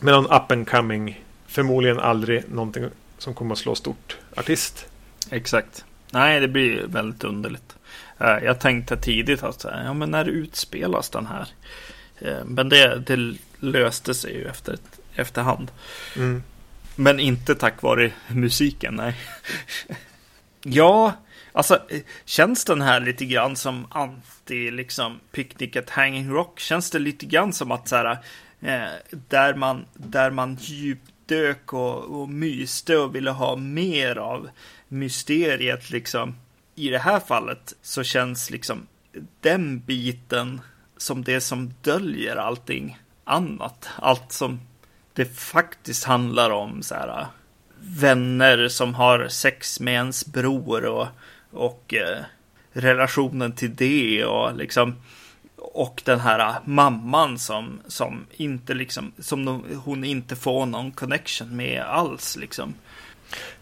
[0.00, 1.24] Med någon up and coming.
[1.46, 2.84] Förmodligen aldrig någonting
[3.18, 4.86] som kommer att slå stort artist.
[5.30, 5.84] Exakt.
[6.12, 7.76] Nej, det blir väldigt underligt.
[8.18, 11.48] Eh, jag tänkte tidigt att ja, men när utspelas den här?
[12.18, 14.76] Eh, men det, det löste sig ju efter,
[15.14, 15.70] efterhand.
[16.16, 16.42] Mm.
[16.96, 19.16] Men inte tack vare musiken, nej.
[20.62, 21.12] ja,
[21.52, 21.78] alltså
[22.24, 26.60] känns den här lite grann som anti liksom Picnic at Hanging Rock?
[26.60, 28.18] Känns det lite grann som att så här,
[28.60, 34.48] eh, där man, där man djupdök och, och myste och ville ha mer av
[34.92, 36.34] mysteriet liksom.
[36.74, 38.86] I det här fallet så känns liksom
[39.40, 40.60] den biten
[40.96, 43.88] som det som döljer allting annat.
[43.96, 44.60] Allt som
[45.12, 47.26] det faktiskt handlar om så här
[47.78, 51.06] vänner som har sex med ens bror och,
[51.50, 52.24] och eh,
[52.72, 54.94] relationen till det och liksom
[55.56, 61.82] och den här mamman som, som inte liksom, som hon inte får någon connection med
[61.82, 62.74] alls liksom.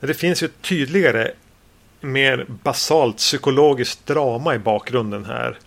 [0.00, 1.30] Det finns ju tydligare,
[2.00, 5.58] mer basalt psykologiskt drama i bakgrunden här.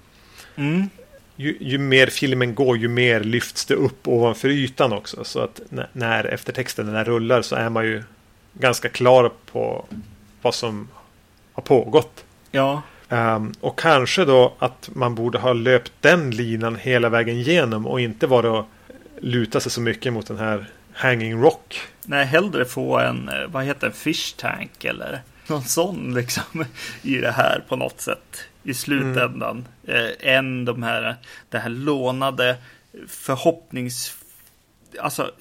[0.56, 0.90] Mm.
[1.36, 5.24] ju, ju mer filmen går, ju mer lyfts det upp ovanför ytan också.
[5.24, 8.04] Så att när, när eftertexten när rullar så är man ju
[8.54, 9.86] ganska klar på
[10.42, 10.88] vad som
[11.54, 12.24] har pågått.
[12.52, 12.82] Ja.
[13.10, 18.02] Um, och kanske då att man borde ha löpt den linan hela vägen igenom och
[18.02, 18.66] inte bara
[19.20, 21.82] luta sig så mycket mot den här Hanging Rock.
[22.06, 26.66] Nej, hellre få en, eh, vad heter en fish tank eller någon sån liksom
[27.02, 29.68] i det här på något sätt i slutändan.
[29.88, 30.06] Mm.
[30.06, 31.16] Eh, än de här,
[31.50, 32.58] det här lånade
[33.08, 34.18] förhoppnings...
[35.00, 35.32] Alltså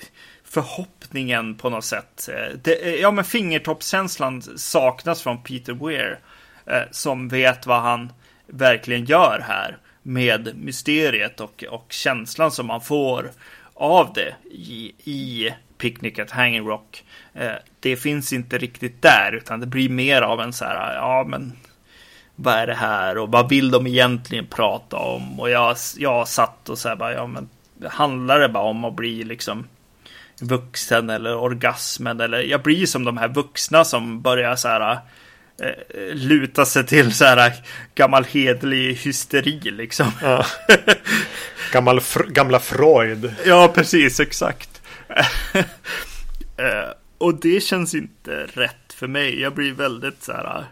[0.45, 2.29] förhoppningen på något sätt.
[2.33, 6.19] Eh, det, eh, ja, men fingertoppskänslan saknas från Peter Weir.
[6.67, 8.13] Eh, som vet vad han
[8.47, 9.79] verkligen gör här.
[10.03, 13.31] Med mysteriet och, och känslan som man får
[13.75, 17.05] av det i, i Picnic at Hanging Rock.
[17.35, 21.25] Eh, det finns inte riktigt där, utan det blir mer av en så här, ja
[21.29, 21.53] men
[22.37, 25.41] vad är det här och vad vill de egentligen prata om?
[25.41, 27.49] Och jag, jag satt och så här bara, ja men
[27.89, 29.67] handlar det bara om att bli liksom
[30.41, 34.99] vuxen eller orgasmen eller jag blir som de här vuxna som börjar så här
[35.63, 37.53] eh, luta sig till så här
[37.95, 40.11] gammal hedlig hysteri liksom.
[40.23, 40.47] Ja.
[41.73, 43.35] Gammal, gamla Freud.
[43.47, 44.83] Ja, precis, exakt.
[46.57, 49.41] eh, och det känns inte rätt för mig.
[49.41, 50.67] Jag blir väldigt så här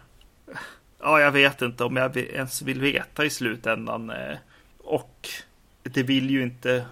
[1.02, 4.10] ja, jag vet inte om jag ens vill veta i slutändan.
[4.10, 4.36] Eh,
[4.78, 5.28] och
[5.82, 6.84] det vill ju inte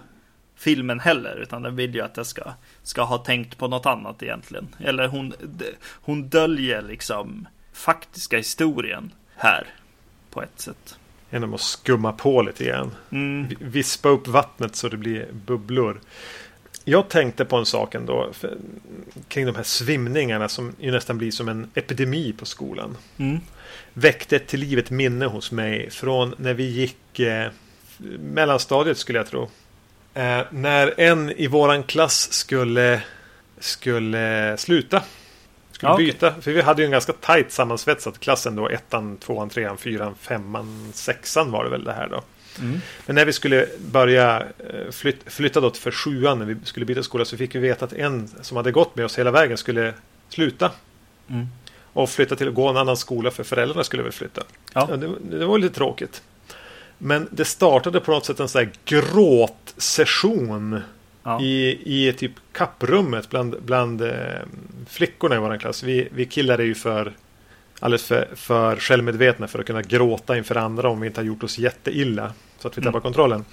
[0.55, 4.23] filmen heller, utan den vill ju att jag ska, ska ha tänkt på något annat
[4.23, 4.75] egentligen.
[4.79, 5.33] Eller hon,
[5.81, 7.47] hon döljer liksom
[7.79, 9.67] faktiska historien här
[10.31, 10.97] på ett sätt.
[11.29, 12.91] Genom att skumma på lite grann.
[13.11, 13.47] Mm.
[13.59, 16.01] Vispa upp vattnet så det blir bubblor.
[16.83, 18.31] Jag tänkte på en sak ändå.
[19.27, 22.97] Kring de här svimningarna som ju nästan blir som en epidemi på skolan.
[23.17, 23.39] Mm
[23.93, 27.51] väckte till livet minne hos mig från när vi gick eh,
[28.19, 29.49] mellanstadiet skulle jag tro.
[30.13, 33.01] Eh, när en i våran klass skulle,
[33.59, 35.03] skulle sluta.
[35.79, 36.41] Skulle ja, byta.
[36.41, 38.69] För vi hade ju en ganska tajt sammansvetsad klass ändå.
[38.69, 42.21] Ettan, tvåan, trean, fyran, femman, sexan var det väl det här då.
[42.59, 42.79] Mm.
[43.05, 47.03] Men när vi skulle börja eh, flyt, flytta då för sjuan när vi skulle byta
[47.03, 49.93] skola så fick vi veta att en som hade gått med oss hela vägen skulle
[50.29, 50.71] sluta.
[51.29, 51.47] Mm
[51.93, 54.43] och flytta till att gå en annan skola för föräldrarna skulle väl flytta.
[54.73, 54.87] Ja.
[54.89, 56.21] ja det, det, var lite tråkigt.
[56.97, 60.81] Men det startade på något sätt en sån här gråtsession
[61.29, 61.41] ja.
[61.41, 64.13] i, i typ kapprummet bland, bland eh,
[64.87, 65.83] flickorna i vår klass.
[65.83, 67.13] Vi, vi killar är ju för
[67.79, 71.43] alldeles för, för självmedvetna för att kunna gråta inför andra om vi inte har gjort
[71.43, 72.33] oss jätteilla.
[72.59, 73.01] Så att vi tappar mm.
[73.01, 73.45] kontrollen.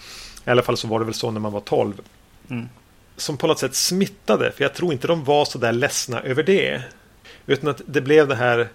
[0.46, 2.00] I alla fall så var det väl så när man var 12.
[2.50, 2.68] Mm.
[3.16, 4.52] Som på något sätt smittade.
[4.52, 6.82] För jag tror inte de var så där ledsna över det.
[7.46, 8.68] Utan att det blev det här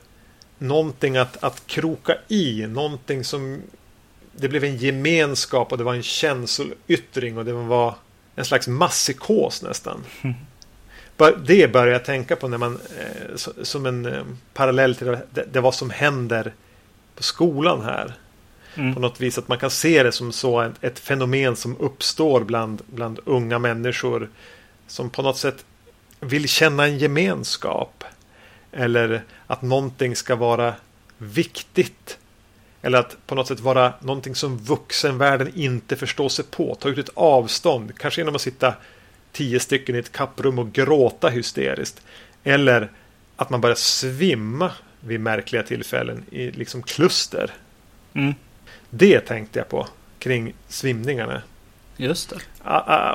[0.58, 2.68] någonting att, att kroka i.
[2.68, 3.62] Någonting som
[4.36, 7.95] det blev en gemenskap och det var en känsloyttring och det var
[8.36, 10.04] en slags masspsykos nästan.
[10.22, 10.36] Mm.
[11.46, 14.24] Det börjar jag tänka på när man eh, som en eh,
[14.54, 16.54] parallell till det, det vad som händer
[17.16, 18.14] på skolan här.
[18.76, 18.94] Mm.
[18.94, 22.42] På något vis att man kan se det som så ett, ett, fenomen som uppstår
[22.44, 24.30] bland, bland unga människor.
[24.88, 25.66] Som på något sätt
[26.20, 28.04] vill känna en gemenskap.
[28.72, 30.76] Eller att någonting ska vara
[31.18, 32.18] viktigt.
[32.82, 36.76] Eller att på något sätt vara någonting som vuxenvärlden inte förstår sig på.
[36.76, 37.98] Ta ut ett avstånd.
[37.98, 38.74] Kanske genom att sitta
[39.32, 42.02] tio stycken i ett kapprum och gråta hysteriskt.
[42.44, 42.92] Eller
[43.36, 47.54] att man börjar svimma vid märkliga tillfällen i liksom kluster.
[48.14, 48.34] Mm.
[48.90, 49.88] Det tänkte jag på
[50.20, 51.42] kring svimningarna.
[51.98, 52.36] Just det.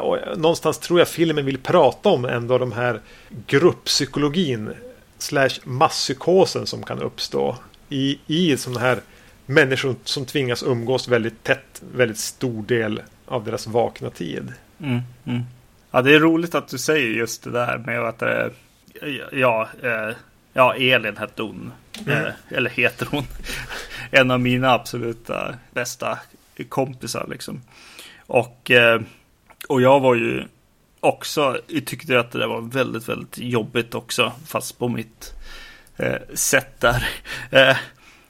[0.01, 3.01] Och någonstans tror jag filmen vill prata om ändå de här
[3.47, 4.71] grupppsykologin
[5.19, 7.57] slash masspsykosen som kan uppstå
[7.89, 9.01] i, i sådana här
[9.47, 14.53] människor som tvingas umgås väldigt tätt, väldigt stor del av deras vakna tid.
[14.81, 15.43] Mm, mm.
[15.91, 18.47] Ja, det är roligt att du säger just det där med att äh,
[19.33, 20.15] ja, äh,
[20.53, 21.73] ja, Elin hette hon.
[22.07, 22.25] Mm.
[22.25, 23.25] Äh, eller heter hon.
[24.11, 26.19] en av mina absoluta bästa
[26.69, 27.61] kompisar liksom.
[28.27, 28.71] Och,
[29.69, 30.45] och jag var ju
[31.01, 35.35] också tyckte att det där var väldigt, väldigt jobbigt också, fast på mitt
[35.97, 37.09] eh, sätt där.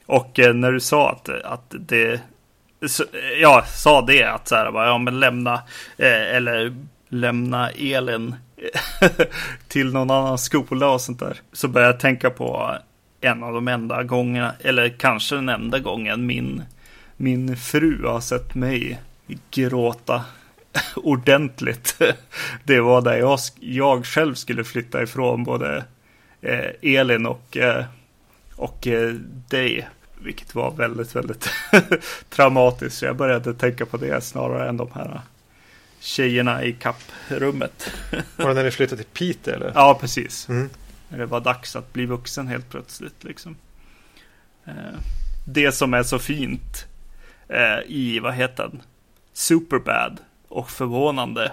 [0.06, 2.20] Och eh, när du sa att, att det,
[2.86, 5.54] så, eh, ja, sa det att så här, bara, ja men lämna,
[5.96, 6.76] eh, eller
[7.08, 9.10] lämna elen eh,
[9.68, 11.40] till någon annan skola och sånt där.
[11.52, 12.76] Så började jag tänka på
[13.20, 16.62] en av de enda gångerna, eller kanske den enda gången min,
[17.16, 19.00] min fru har sett mig
[19.50, 20.24] gråta
[20.96, 21.96] ordentligt.
[22.64, 25.84] Det var där jag, jag själv skulle flytta ifrån både
[26.40, 27.84] eh, Elin och, eh,
[28.56, 29.12] och eh,
[29.48, 29.88] dig.
[30.18, 31.48] Vilket var väldigt, väldigt
[32.30, 32.98] traumatiskt.
[32.98, 35.20] Så jag började tänka på det snarare än de här
[36.00, 37.92] tjejerna i kapprummet.
[38.36, 39.72] Var det när ni flyttade till Piteå eller?
[39.74, 40.48] Ja, precis.
[40.48, 40.70] Mm.
[41.08, 43.24] Det var dags att bli vuxen helt plötsligt.
[43.24, 43.56] Liksom.
[44.64, 44.98] Eh,
[45.46, 46.86] det som är så fint
[47.48, 48.82] eh, i, vad heter den?
[49.32, 51.52] Superbad och förvånande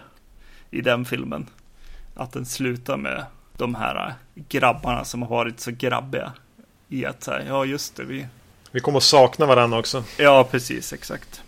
[0.72, 1.48] i den filmen.
[2.16, 3.26] Att den slutar med
[3.58, 6.34] de här grabbarna som har varit så grabbiga.
[6.90, 8.28] I att säga, ja just det, vi...
[8.74, 10.04] Vi kommer att sakna varandra också.
[10.18, 11.44] Ja, precis, exakt.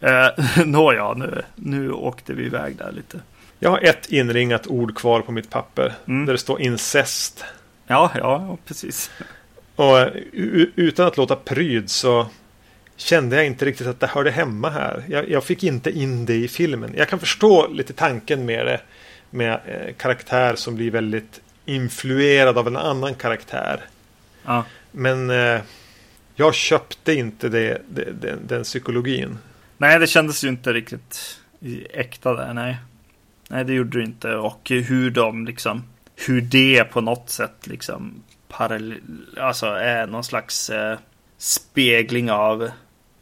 [0.00, 0.28] Eh,
[0.66, 3.20] Nåja, nu, nu åkte vi iväg där lite.
[3.58, 5.94] Jag har ett inringat ord kvar på mitt papper.
[6.08, 6.26] Mm.
[6.26, 7.44] Där det står incest.
[7.86, 9.10] Ja, ja, precis.
[9.76, 10.12] Och eh,
[10.76, 12.26] utan att låta pryd så
[12.96, 15.04] kände jag inte riktigt att det hörde hemma här.
[15.08, 16.94] Jag, jag fick inte in det i filmen.
[16.96, 18.80] Jag kan förstå lite tanken med det.
[19.30, 23.80] Med eh, karaktär som blir väldigt influerad av en annan karaktär.
[24.44, 25.60] Ja, Men eh,
[26.38, 29.38] jag köpte inte det, det, den, den psykologin.
[29.78, 31.40] Nej, det kändes ju inte riktigt
[31.90, 32.76] äkta där, nej.
[33.48, 34.34] Nej, det gjorde det inte.
[34.36, 35.84] Och hur de liksom,
[36.26, 39.00] hur det på något sätt liksom parallell,
[39.40, 40.98] alltså är någon slags eh,
[41.38, 42.70] spegling av,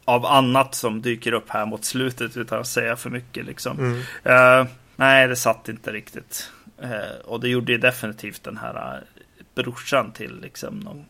[0.04, 3.78] av annat som dyker upp här mot slutet utan att säga för mycket liksom.
[3.78, 4.00] Mm.
[4.24, 6.50] Eh, nej, det satt inte riktigt.
[6.82, 11.04] Eh, och det gjorde ju definitivt den här eh, brorsan till liksom någon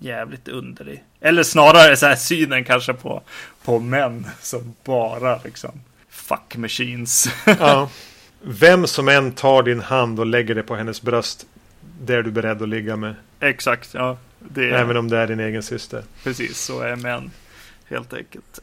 [0.00, 1.04] jävligt underlig.
[1.20, 3.22] Eller snarare så här synen kanske på,
[3.64, 7.28] på män som bara liksom fuck machines.
[7.46, 7.90] Ja.
[8.42, 11.46] Vem som än tar din hand och lägger det på hennes bröst.
[12.02, 13.14] Det är du beredd att ligga med.
[13.40, 14.18] Exakt, ja.
[14.38, 16.04] Det Även om det är din egen syster.
[16.24, 17.30] precis så är män.
[17.88, 18.60] Helt enkelt.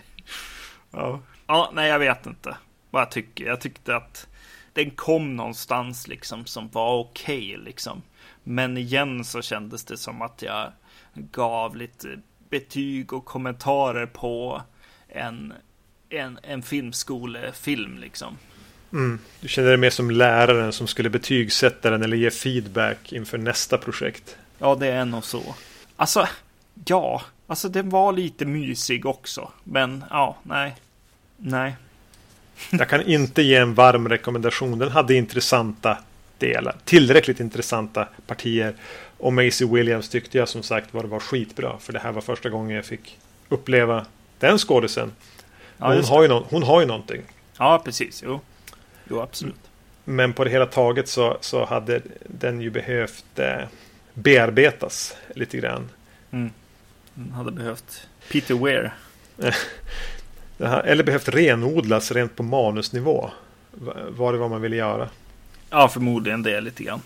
[0.90, 1.20] ja.
[1.46, 2.56] ja, nej jag vet inte
[2.90, 3.44] vad jag tycker.
[3.44, 4.26] Jag tyckte att
[4.72, 8.02] den kom någonstans liksom som var okej liksom.
[8.44, 10.72] Men igen så kändes det som att jag
[11.14, 12.18] gav lite
[12.48, 14.62] betyg och kommentarer på
[15.08, 15.52] en,
[16.08, 18.38] en, en filmskolefilm liksom.
[18.92, 19.18] Mm.
[19.40, 23.78] Du känner dig mer som läraren som skulle betygsätta den eller ge feedback inför nästa
[23.78, 24.36] projekt.
[24.58, 25.54] Ja, det är nog så.
[25.96, 26.28] Alltså,
[26.86, 29.52] ja, alltså den var lite mysig också.
[29.64, 30.76] Men ja, nej.
[31.36, 31.76] Nej.
[32.70, 34.78] Jag kan inte ge en varm rekommendation.
[34.78, 35.98] Den hade intressanta
[36.46, 36.76] delar.
[36.84, 38.74] Tillräckligt intressanta partier.
[39.18, 41.78] Och Maisie Williams tyckte jag som sagt var det var skitbra.
[41.78, 43.18] För det här var första gången jag fick
[43.48, 44.06] uppleva
[44.38, 45.12] den skådisen.
[45.78, 47.22] Ja, hon, har ju no- hon har ju någonting.
[47.58, 48.22] ja precis.
[48.26, 48.40] Jo,
[49.10, 49.54] jo absolut.
[50.04, 53.62] Men på det hela taget så, så hade den ju behövt eh,
[54.14, 55.88] bearbetas lite grann.
[56.30, 56.50] Mm.
[57.14, 58.94] Den hade behövt Peter Weir.
[60.58, 63.30] Här, eller behövt renodlas rent på manusnivå.
[63.70, 65.08] Va- Vad det var man ville göra.
[65.74, 67.00] Ja, förmodligen det lite grann.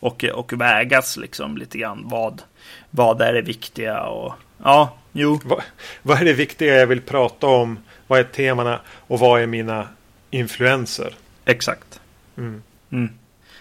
[0.00, 2.02] Och, och vägas liksom lite grann.
[2.04, 2.42] Vad,
[2.90, 5.40] vad är det viktiga och ja, jo.
[5.44, 5.62] Vad,
[6.02, 7.78] vad är det viktiga jag vill prata om?
[8.06, 8.80] Vad är temana?
[8.88, 9.88] Och vad är mina
[10.30, 11.14] influenser?
[11.44, 12.00] Exakt.
[12.36, 12.62] Mm.
[12.90, 13.10] Mm.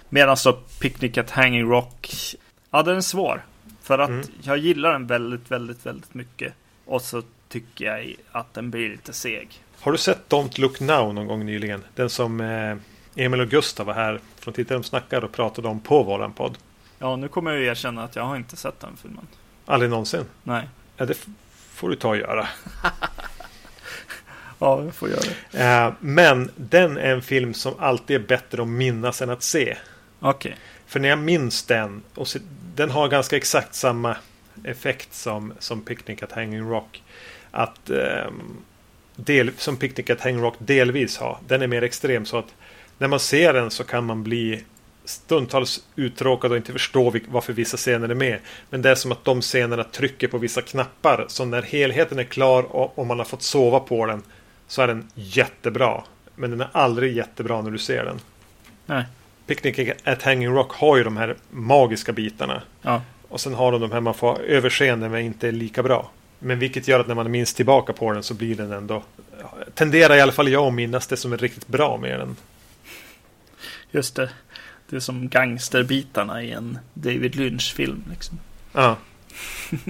[0.10, 2.12] Medan så Picnic at Hanging Rock.
[2.72, 3.46] Ja, den är svår.
[3.84, 4.28] För att Mm.
[4.42, 6.54] jag gillar den väldigt, väldigt, väldigt mycket.
[6.86, 9.62] Och så tycker jag att den blir lite seg.
[9.80, 11.84] Har du sett Don't Look Now någon gång nyligen?
[11.96, 12.76] Den som eh,
[13.18, 16.58] Emil och Gustav var här från Tittare de snackar och pratade om på våran podd.
[17.00, 19.28] Ja, nu kommer jag ju erkänna att jag har inte sett den filmen.
[19.66, 20.26] Aldrig någonsin.
[20.44, 20.70] Nej.
[20.98, 21.18] Ja, det
[21.74, 22.48] får du ta och göra.
[24.60, 25.64] Ja, jag får göra det.
[25.64, 29.78] Eh, men den är en film som alltid är bättre att minnas än att se.
[30.20, 30.56] Okej.
[30.88, 32.40] För när jag minns den, och se,
[32.76, 34.18] den har ganska exakt samma
[34.64, 37.04] effekt som, som Picnic at Hanging Rock.
[37.52, 38.58] Att ehm,
[39.16, 41.38] del, som Picnic at Hanging Rock delvis har.
[41.48, 42.54] Den är mer extrem så att
[42.98, 44.64] när man ser den så kan man bli
[45.06, 48.40] stundtals uttråkad och inte förstå varför vissa scener är med.
[48.70, 51.26] Men det är som att de scenerna trycker på vissa knappar.
[51.28, 54.24] Så när helheten är klar och, och man har fått sova på den
[54.68, 56.04] så är den jättebra.
[56.36, 58.20] Men den är aldrig jättebra när du ser den.
[58.86, 59.04] Nej.
[59.46, 62.62] Picnic at Hanging Rock har ju de här magiska bitarna.
[62.82, 63.02] Ja.
[63.30, 66.12] Och sen har de de här man får överseende med inte är lika bra.
[66.40, 69.04] Men vilket gör att när man minns tillbaka på den så blir den ändå...
[69.74, 72.36] Tenderar i alla fall jag att minnas det som är riktigt bra med den.
[73.92, 74.30] Just det.
[74.90, 78.04] Det är som gangsterbitarna i en David Lynch-film.
[78.10, 78.40] Liksom.
[78.74, 78.98] Ja.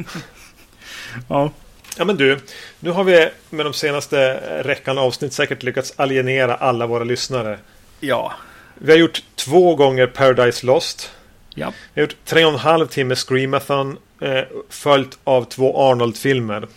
[1.30, 1.52] Ja.
[1.98, 2.40] ja men du,
[2.80, 4.34] nu har vi med de senaste
[4.64, 7.60] räckan avsnitt säkert lyckats alienera alla våra lyssnare.
[8.00, 8.34] Ja.
[8.76, 11.12] Vi har gjort två gånger Paradise Lost.
[11.56, 11.74] Ja.
[11.94, 13.98] Vi har gjort tre och en halv timme Screamathon.
[14.22, 16.68] Eh, följt av två Arnold-filmer.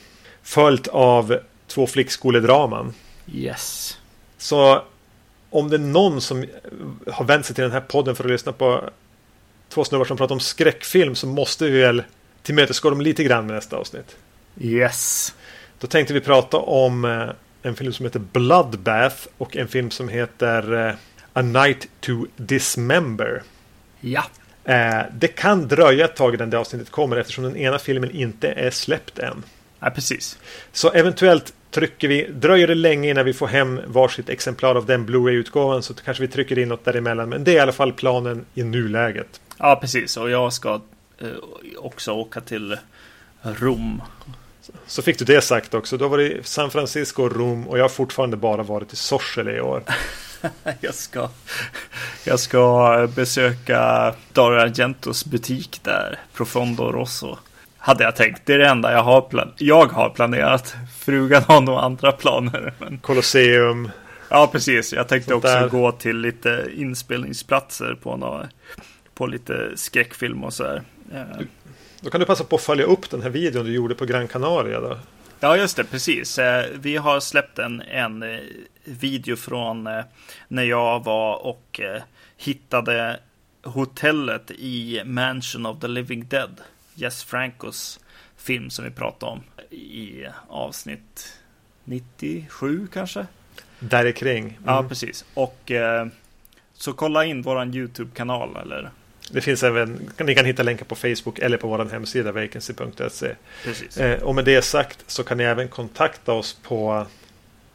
[0.42, 2.94] Följt av två flickskoledraman.
[3.32, 3.98] Yes.
[4.38, 4.82] Så
[5.50, 6.44] om det är någon som
[7.06, 8.90] har vänt sig till den här podden för att lyssna på
[9.68, 12.02] två snubbar som pratar om skräckfilm så måste vi väl
[12.42, 14.16] tillmötesgå dem lite grann med nästa avsnitt.
[14.60, 15.34] Yes.
[15.78, 17.28] Då tänkte vi prata om eh,
[17.62, 20.94] en film som heter Bloodbath och en film som heter eh,
[21.32, 23.42] A Night to Dismember.
[24.00, 24.24] Ja.
[24.64, 28.48] Eh, det kan dröja ett tag innan det avsnittet kommer eftersom den ena filmen inte
[28.48, 29.44] är släppt än.
[29.80, 30.38] ja, precis.
[30.72, 35.06] Så eventuellt trycker vi, dröjer det länge innan vi får hem varsitt exemplar av den
[35.06, 37.28] Blu-ray-utgåvan så kanske vi trycker in något däremellan.
[37.28, 39.40] Men det är i alla fall planen i nuläget.
[39.58, 40.16] Ja, precis.
[40.16, 40.80] Och jag ska
[41.18, 41.28] eh,
[41.78, 42.76] också åka till
[43.42, 44.02] Rom.
[44.86, 45.96] Så fick du det sagt också.
[45.96, 48.96] Då var det i San Francisco och Rom och jag har fortfarande bara varit i
[48.96, 49.82] Sorsele i år.
[50.80, 51.28] Jag ska,
[52.24, 57.38] jag ska besöka Dario Argentos butik där, Profondo Rosso.
[57.90, 58.42] Hade jag tänkt.
[58.46, 60.74] Det är det enda jag har, plan- jag har planerat.
[60.98, 62.72] Frugan har nog andra planer.
[62.78, 62.98] Men...
[62.98, 63.90] Colosseum.
[64.28, 64.92] Ja, precis.
[64.92, 65.68] Jag tänkte Sånt också där.
[65.68, 68.46] gå till lite inspelningsplatser på, nå
[69.14, 70.82] på lite skräckfilm och så här.
[71.14, 71.22] Eh,
[72.00, 74.28] Då kan du passa på att följa upp den här videon du gjorde på Gran
[74.28, 74.80] Canaria.
[74.80, 74.98] Då.
[75.40, 76.38] Ja, just det, precis.
[76.38, 78.38] Eh, Vi har släppt en, en eh,
[78.84, 79.88] video från
[80.48, 81.80] när jag var och
[82.36, 83.20] hittade
[83.64, 86.60] hotellet i Mansion of the Living Dead.
[86.94, 88.00] Jess Francos
[88.36, 91.38] film som vi pratade om i avsnitt
[91.84, 93.26] 97 kanske.
[93.78, 94.44] Där kring.
[94.44, 94.56] Mm.
[94.66, 95.24] Ja, precis.
[95.34, 96.06] Och eh,
[96.74, 98.90] så kolla in våran YouTube-kanal eller
[99.30, 103.34] Det finns även, ni kan hitta länkar på Facebook eller på vår hemsida vacancy.se.
[103.64, 103.98] precis.
[103.98, 107.06] Eh, och med det sagt så kan ni även kontakta oss på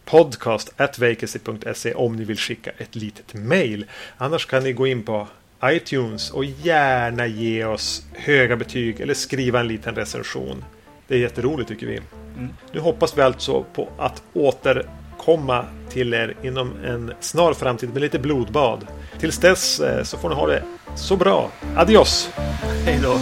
[0.05, 3.86] podcast.vacancy.se om ni vill skicka ett litet mail.
[4.18, 5.28] Annars kan ni gå in på
[5.64, 10.64] iTunes och gärna ge oss höga betyg eller skriva en liten recension.
[11.08, 11.97] Det är jätteroligt tycker vi.
[12.38, 12.49] Mm.
[12.72, 18.20] Nu hoppas vi alltså på att återkomma till er inom en snar framtid med lite
[18.20, 18.88] blodbad.
[19.20, 20.64] Tills dess eh, så får ni ha det
[20.95, 21.51] så bra.
[21.76, 22.30] Adios!
[22.86, 23.20] Hej då!